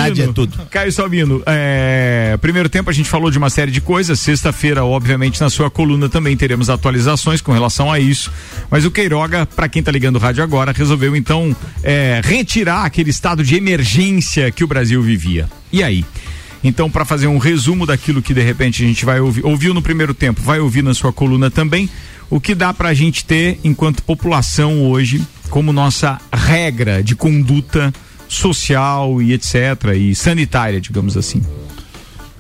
[0.09, 0.31] Salvino.
[0.31, 0.67] é tudo.
[0.71, 5.41] Caio Salvino, é, primeiro tempo a gente falou de uma série de coisas, sexta-feira, obviamente,
[5.41, 8.31] na sua coluna também teremos atualizações com relação a isso.
[8.71, 13.11] Mas o Queiroga, para quem tá ligando o rádio agora, resolveu então é, retirar aquele
[13.11, 15.49] estado de emergência que o Brasil vivia.
[15.73, 16.05] E aí?
[16.65, 19.83] Então, para fazer um resumo daquilo que de repente a gente vai ouvir, ouviu no
[19.83, 21.91] primeiro tempo, vai ouvir na sua coluna também,
[22.31, 27.93] o que dá para a gente ter enquanto população hoje como nossa regra de conduta
[28.33, 29.55] social e etc.
[29.97, 31.43] e sanitária, digamos assim.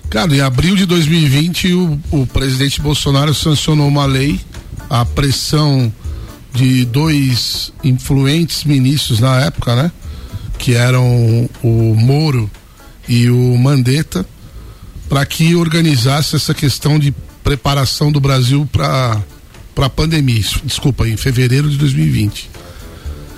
[0.09, 4.39] Cara, em abril de 2020, o, o presidente Bolsonaro sancionou uma lei,
[4.91, 5.93] a pressão
[6.53, 9.93] de dois influentes ministros na época, né?
[10.59, 12.51] Que eram o Moro
[13.09, 14.27] e o Mandetta,
[15.09, 17.13] para que organizasse essa questão de
[17.43, 19.21] preparação do Brasil para
[19.75, 20.43] para a pandemia.
[20.65, 22.51] Desculpa, em fevereiro de 2020.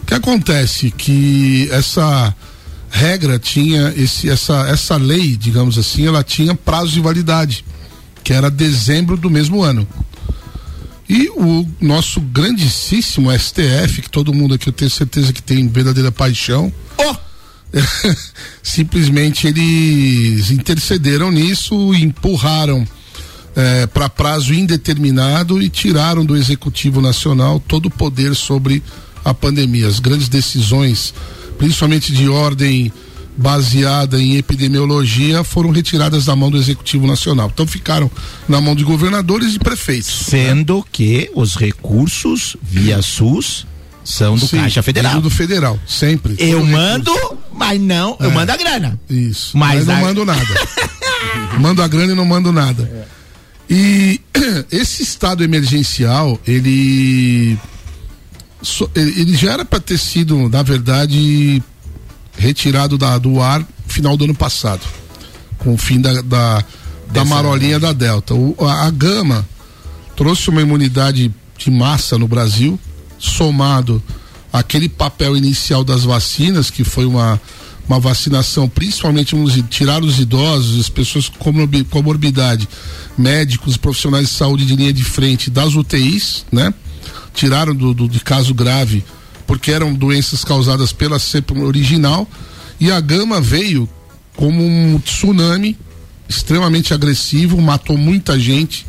[0.02, 2.34] O que acontece que essa
[2.94, 7.64] regra tinha esse essa essa lei, digamos assim, ela tinha prazo de validade,
[8.22, 9.86] que era dezembro do mesmo ano.
[11.08, 16.12] E o nosso grandíssimo STF, que todo mundo aqui eu tenho certeza que tem verdadeira
[16.12, 16.72] paixão.
[18.62, 22.86] simplesmente eles intercederam nisso, empurraram
[23.92, 28.82] para prazo indeterminado e tiraram do Executivo Nacional todo o poder sobre
[29.24, 29.88] a pandemia.
[29.88, 31.14] As grandes decisões,
[31.58, 32.92] principalmente de ordem
[33.36, 37.50] baseada em epidemiologia, foram retiradas da mão do Executivo Nacional.
[37.52, 38.08] Então ficaram
[38.48, 40.26] na mão de governadores e prefeitos.
[40.26, 43.66] Sendo que os recursos via SUS
[44.04, 45.20] são do Sim, Caixa Federal.
[45.20, 46.36] do Federal, sempre.
[46.38, 47.38] Eu mando, recurso.
[47.52, 48.34] mas não, eu É.
[48.34, 49.00] mando a grana.
[49.10, 49.56] Isso.
[49.56, 50.46] Mas Mas, não a- mando nada.
[51.58, 53.08] mando a grana e não mando nada.
[53.68, 54.20] E
[54.70, 57.58] esse estado emergencial, ele.
[58.94, 61.62] Ele já era para ter sido, na verdade,
[62.36, 64.80] retirado da- do ar final do ano passado,
[65.58, 66.64] com o fim da, da,
[67.12, 68.34] da marolinha da Delta.
[68.34, 69.46] O- a, a Gama
[70.16, 72.78] trouxe uma imunidade de massa no Brasil,
[73.18, 74.02] somado
[74.52, 77.40] àquele papel inicial das vacinas, que foi uma,
[77.88, 82.68] uma vacinação, principalmente nos, tirar os idosos, as pessoas com comorbi- comorbidade,
[83.16, 86.72] médicos, profissionais de saúde de linha de frente das UTIs, né?
[87.34, 89.04] Tiraram do, do- de caso grave,
[89.46, 92.28] porque eram doenças causadas pela cepa original,
[92.80, 93.88] e a gama veio
[94.36, 95.76] como um tsunami
[96.28, 98.86] extremamente agressivo, matou muita gente,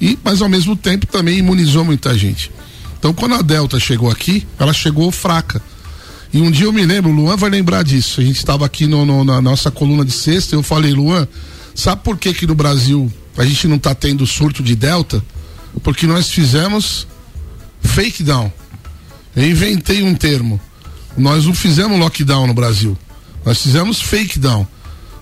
[0.00, 2.50] e mas ao mesmo tempo também imunizou muita gente.
[2.98, 5.62] Então quando a Delta chegou aqui, ela chegou fraca.
[6.32, 8.20] E um dia eu me lembro, o Luan vai lembrar disso.
[8.20, 11.28] A gente estava aqui no- no- na nossa coluna de sexta, eu falei, Luan,
[11.74, 15.22] sabe por que que no Brasil a gente não está tendo surto de Delta?
[15.82, 17.06] Porque nós fizemos
[17.84, 18.52] fake down.
[19.36, 20.60] Eu inventei um termo.
[21.16, 22.96] Nós não fizemos lockdown no Brasil.
[23.44, 24.66] Nós fizemos fake down.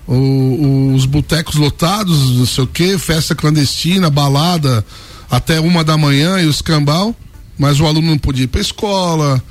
[0.07, 4.85] O- os botecos lotados, não sei o que, festa clandestina, balada
[5.31, 7.15] até uma da manhã e os cambal,
[7.57, 9.41] mas o aluno não podia ir pra escola,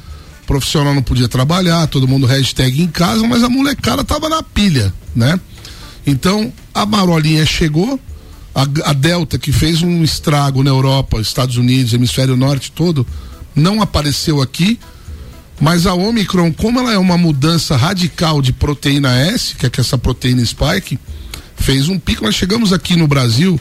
[0.43, 4.43] o profissional não podia trabalhar, todo mundo hashtag em casa, mas a molecada tava na
[4.43, 5.41] pilha, né?
[6.07, 7.99] Então a marolinha chegou,
[8.55, 13.07] a, a Delta, que fez um estrago na Europa, Estados Unidos, hemisfério norte todo,
[13.55, 14.78] não apareceu aqui.
[15.61, 19.96] Mas a Omicron, como ela é uma mudança radical de proteína S, que é essa
[19.96, 20.98] proteína spike,
[21.57, 22.24] fez um pico.
[22.24, 23.61] Nós chegamos aqui no Brasil,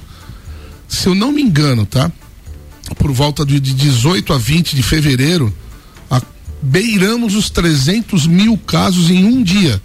[0.87, 2.11] se eu não me engano, tá?
[2.97, 5.53] Por volta de, de 18 a 20 de fevereiro,
[6.09, 6.21] a-
[6.61, 9.79] beiramos os 300 mil casos em um dia.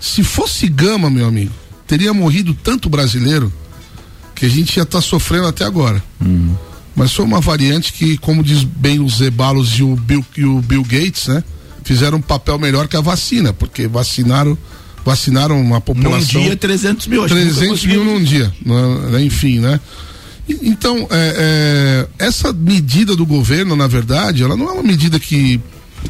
[0.00, 1.52] Se fosse gama, meu amigo,
[1.86, 3.52] teria morrido tanto brasileiro
[4.34, 6.02] que a gente ia estar sofrendo até agora.
[6.94, 10.60] Mas foi uma variante que, como diz bem os Zebalos e o Bill, e o
[10.60, 11.42] Bill Gates, né?
[11.84, 14.56] Fizeram um papel melhor que a vacina, porque vacinaram
[15.04, 16.40] vacinaram uma população.
[16.40, 18.52] dia, 300 mil, acho que nunca 300 mil num dia,
[19.10, 19.22] né?
[19.22, 19.80] enfim, né?
[20.48, 25.60] Então, é, é, essa medida do governo, na verdade, ela não é uma medida que.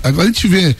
[0.02, 0.74] Agora a gente vê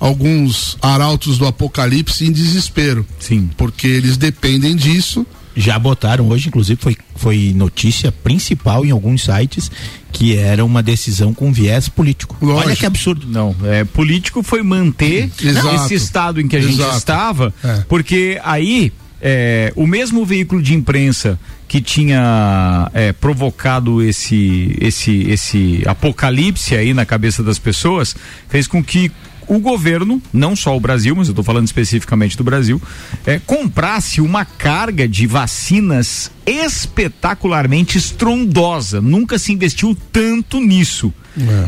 [0.00, 3.06] alguns arautos do apocalipse em desespero.
[3.18, 3.50] Sim.
[3.56, 5.26] Porque eles dependem disso.
[5.56, 9.70] Já botaram hoje, inclusive foi, foi notícia principal em alguns sites
[10.12, 12.36] que era uma decisão com viés político.
[12.40, 13.26] Olha que absurdo.
[13.28, 15.74] Não, é, político foi manter Exato.
[15.76, 16.96] esse estado em que a gente Exato.
[16.96, 17.84] estava, É.
[17.88, 25.82] porque aí é, o mesmo veículo de imprensa que tinha é, provocado esse, esse, esse
[25.86, 28.14] apocalipse aí na cabeça das pessoas
[28.48, 29.10] fez com que
[29.46, 32.80] o governo, não só o Brasil, mas eu estou falando especificamente do Brasil,
[33.26, 39.00] é, comprasse uma carga de vacinas espetacularmente estrondosa.
[39.00, 41.12] Nunca se investiu tanto nisso.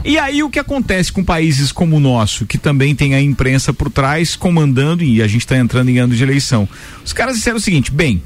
[0.04, 3.72] E aí o que acontece com países como o nosso, que também tem a imprensa
[3.72, 6.68] por trás comandando e a gente está entrando em ano de eleição.
[7.04, 8.22] Os caras disseram o seguinte: bem,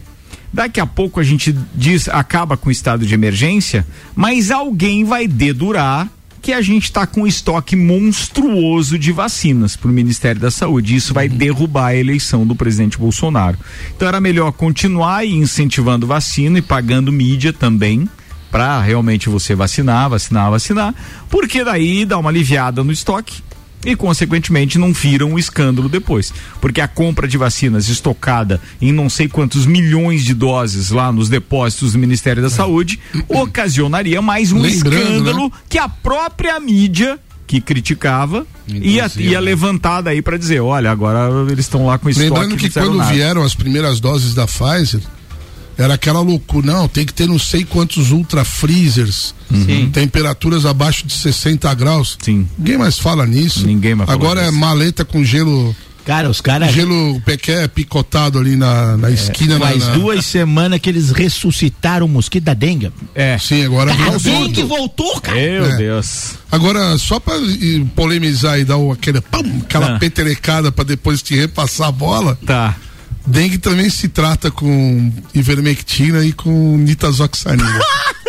[0.53, 3.87] Daqui a pouco a gente diz, acaba com o estado de emergência,
[4.17, 6.09] mas alguém vai dedurar
[6.41, 10.97] que a gente está com um estoque monstruoso de vacinas para o Ministério da Saúde.
[10.97, 13.59] Isso vai derrubar a eleição do presidente Bolsonaro.
[13.95, 18.09] Então era melhor continuar incentivando vacina e pagando mídia também
[18.51, 20.95] para realmente você vacinar, vacinar, vacinar,
[21.29, 23.43] porque daí dá uma aliviada no estoque
[23.85, 26.33] e, consequentemente, não viram um escândalo depois.
[26.61, 31.29] Porque a compra de vacinas estocada em não sei quantos milhões de doses lá nos
[31.29, 35.51] depósitos do Ministério da Saúde ocasionaria mais um Lembrando, escândalo né?
[35.69, 39.41] que a própria mídia que criticava ia, Induzia, ia né?
[39.41, 42.31] levantar daí para dizer, olha, agora eles estão lá com estoque.
[42.31, 43.13] Lembrando que quando nada.
[43.13, 45.01] vieram as primeiras doses da Pfizer,
[45.81, 49.91] era aquela loucura, não, tem que ter não sei quantos ultra freezers, Sim.
[49.93, 52.17] temperaturas abaixo de 60 graus.
[52.23, 52.47] Sim.
[52.59, 53.67] Ninguém mais fala nisso.
[53.67, 55.75] Ninguém mais fala Agora é maleta com gelo.
[56.03, 56.73] Cara, os caras.
[56.73, 62.07] Gelo pequé picotado ali na, na esquina na- Faz na, duas semanas que eles ressuscitaram
[62.07, 62.91] o mosquito da dengue.
[63.15, 63.37] É.
[63.39, 64.33] Sim, agora Cara, a voltou.
[64.33, 65.37] dengue voltou, cara.
[65.37, 65.77] Meu É.
[65.77, 66.33] Deus.
[66.51, 67.35] Agora, só pra
[67.95, 69.99] polemizar e dar o- aquele, pam, aquela Ah.
[69.99, 72.37] peterecada pra depois te repassar a bola.
[72.47, 72.75] Tá.
[73.27, 77.81] Dengue também se trata com ivermectina e com nitazoxanina.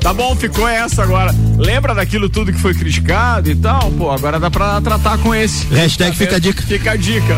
[0.00, 1.34] Tá bom, ficou essa agora.
[1.58, 3.90] Lembra daquilo tudo que foi criticado e tal?
[3.92, 5.66] Pô, agora dá pra tratar com esse.
[5.66, 6.42] Hashtag Tá fica a vendo?
[6.42, 6.62] dica.
[6.62, 7.36] Fica a dica.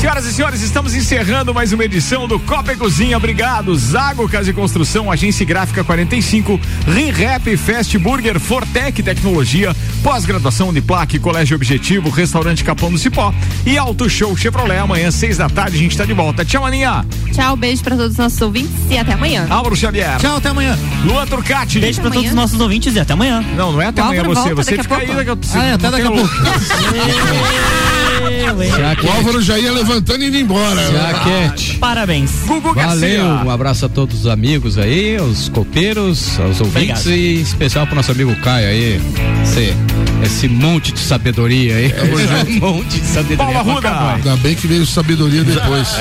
[0.00, 3.16] Senhoras e senhores, estamos encerrando mais uma edição do Copa e Cozinha.
[3.16, 3.74] Obrigado.
[3.76, 11.56] Zago Casa e Construção, Agência Gráfica 45, ReHap Fast Burger, Fortec Tecnologia, pós-graduação Plaque, Colégio
[11.56, 13.34] Objetivo, Restaurante Capão do Cipó
[13.66, 14.78] e Auto Show Chevrolet.
[14.78, 16.44] Amanhã, seis da tarde, a gente tá de volta.
[16.44, 17.04] Tchau, Aninha.
[17.32, 19.46] Tchau, beijo pra todos os nossos ouvintes e até amanhã.
[19.50, 20.16] Álvaro Xavier.
[20.18, 20.78] Tchau, até amanhã.
[21.04, 21.80] Luan Turcati.
[21.80, 22.22] Beijo pra amanhã.
[22.22, 23.44] todos os nossos ouvintes e até amanhã.
[23.56, 24.54] Não, não é até amanhã Álvaro você.
[24.54, 26.28] Você fica aí daqui a Ah, é, até daqui a pouco.
[29.04, 30.74] o Álvaro já ia levantando e indo embora.
[30.74, 30.90] né?
[30.92, 31.78] Jaquete.
[31.78, 32.30] Parabéns.
[32.46, 33.24] Gugu Valeu, Garcia.
[33.24, 37.10] um abraço a todos os amigos aí, os copeiros, aos ouvintes Obrigado.
[37.10, 39.00] e especial pro nosso amigo Caio aí.
[39.42, 39.74] Esse,
[40.22, 41.86] esse monte de sabedoria aí.
[41.86, 43.54] Esse monte de sabedoria.
[43.54, 44.14] Paula Ruda.
[44.14, 45.88] Ainda bem que veio sabedoria depois.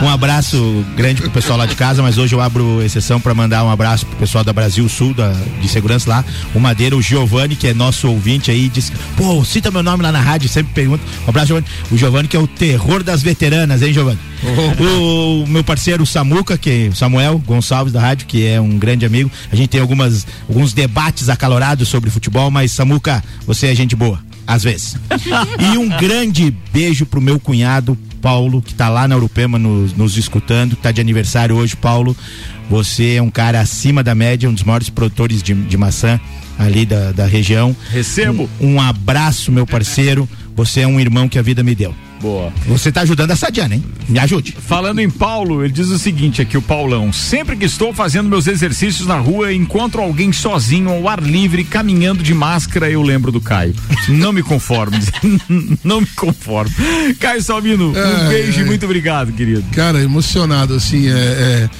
[0.00, 3.64] Um abraço grande pro pessoal lá de casa, mas hoje eu abro exceção para mandar
[3.64, 6.24] um abraço pro pessoal da Brasil Sul, da, de segurança lá,
[6.54, 10.12] o Madeira, o Giovanni, que é nosso ouvinte aí, diz, pô, cita meu nome lá
[10.12, 11.02] na rádio, sempre pergunta.
[11.26, 11.66] Um abraço, Giovanni.
[11.90, 14.20] O Giovanni que é o terror das veteranas, hein, Giovanni?
[14.78, 19.30] O meu parceiro Samuca, que Samuel Gonçalves da rádio, que é um grande amigo.
[19.50, 24.18] A gente tem algumas alguns debates acalorados sobre futebol, mas Samuca, você é gente boa,
[24.46, 24.96] às vezes.
[25.60, 30.16] e um grande beijo pro meu cunhado Paulo, que tá lá na Urupema nos, nos
[30.16, 32.16] escutando, tá de aniversário hoje, Paulo.
[32.70, 36.18] Você é um cara acima da média, um dos maiores produtores de, de maçã
[36.58, 37.76] ali da, da região.
[37.90, 38.48] Recebo.
[38.58, 40.26] Um, um abraço, meu parceiro.
[40.56, 41.94] Você é um irmão que a vida me deu.
[42.20, 42.52] Boa.
[42.66, 43.84] Você tá ajudando essa Diana, hein?
[44.08, 44.56] Me ajude.
[44.66, 47.12] Falando em Paulo, ele diz o seguinte aqui, o Paulão.
[47.12, 52.22] Sempre que estou fazendo meus exercícios na rua, encontro alguém sozinho ao ar livre, caminhando
[52.22, 53.74] de máscara, eu lembro do Caio.
[54.08, 54.96] Não me conformo.
[55.84, 56.74] Não me conformo.
[57.20, 58.66] Caio Salvino, um É, beijo e é.
[58.66, 59.62] muito obrigado, querido.
[59.72, 61.70] Cara, emocionado, assim, é, é,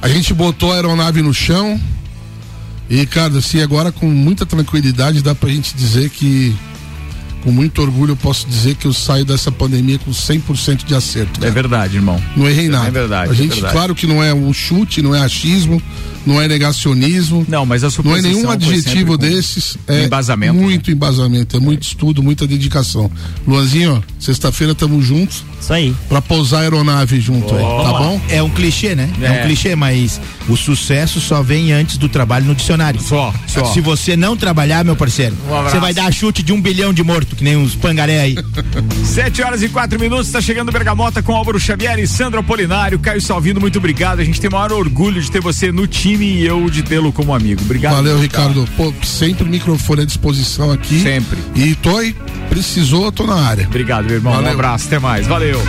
[0.00, 1.80] a gente botou a aeronave no chão
[2.88, 6.54] e, cara, assim, agora com muita tranquilidade dá pra gente dizer que,
[7.42, 11.38] com muito orgulho, eu posso dizer que eu saio dessa pandemia com 100% de acerto.
[11.38, 11.52] É cara.
[11.52, 12.20] verdade, irmão.
[12.36, 12.88] Não errei nada.
[12.88, 13.30] É verdade.
[13.30, 13.72] A é gente, verdade.
[13.72, 15.82] claro que não é um chute, não é achismo,
[16.28, 17.46] não é negacionismo.
[17.48, 19.78] Não, mas a Não é nenhum adjetivo desses.
[19.88, 20.60] É embasamento, né?
[20.60, 23.10] Muito embasamento, é muito estudo, muita dedicação.
[23.46, 25.94] Luanzinho, sexta-feira estamos juntos Isso aí.
[26.08, 28.20] pra pousar a aeronave junto aí, tá bom?
[28.28, 29.08] É um clichê, né?
[29.22, 29.26] É.
[29.26, 29.30] É.
[29.40, 33.00] um clichê, mas o sucesso só vem antes do trabalho no dicionário.
[33.00, 33.64] Só, só.
[33.64, 37.02] Se você não trabalhar, meu parceiro, Um você vai dar chute de um bilhão de
[37.02, 38.36] morto, que nem os pangaré aí.
[39.04, 42.98] Sete horas e quatro minutos, está chegando Bergamota com Álvaro Xavier e Sandro Apolinário.
[42.98, 44.20] Caio Salvino, muito obrigado.
[44.20, 47.12] A gente tem o maior orgulho de ter você no time e eu de tê-lo
[47.12, 47.60] como amigo.
[47.62, 47.94] Obrigado.
[47.94, 48.68] Valeu, Ricardo.
[48.76, 51.02] Pô, sempre o microfone à disposição aqui.
[51.02, 51.38] Sempre.
[51.54, 52.14] E tô aí,
[52.48, 53.66] precisou, tô na área.
[53.66, 54.32] Obrigado, meu irmão.
[54.32, 54.52] Um Valeu.
[54.52, 55.26] abraço, até mais.
[55.26, 55.60] Valeu.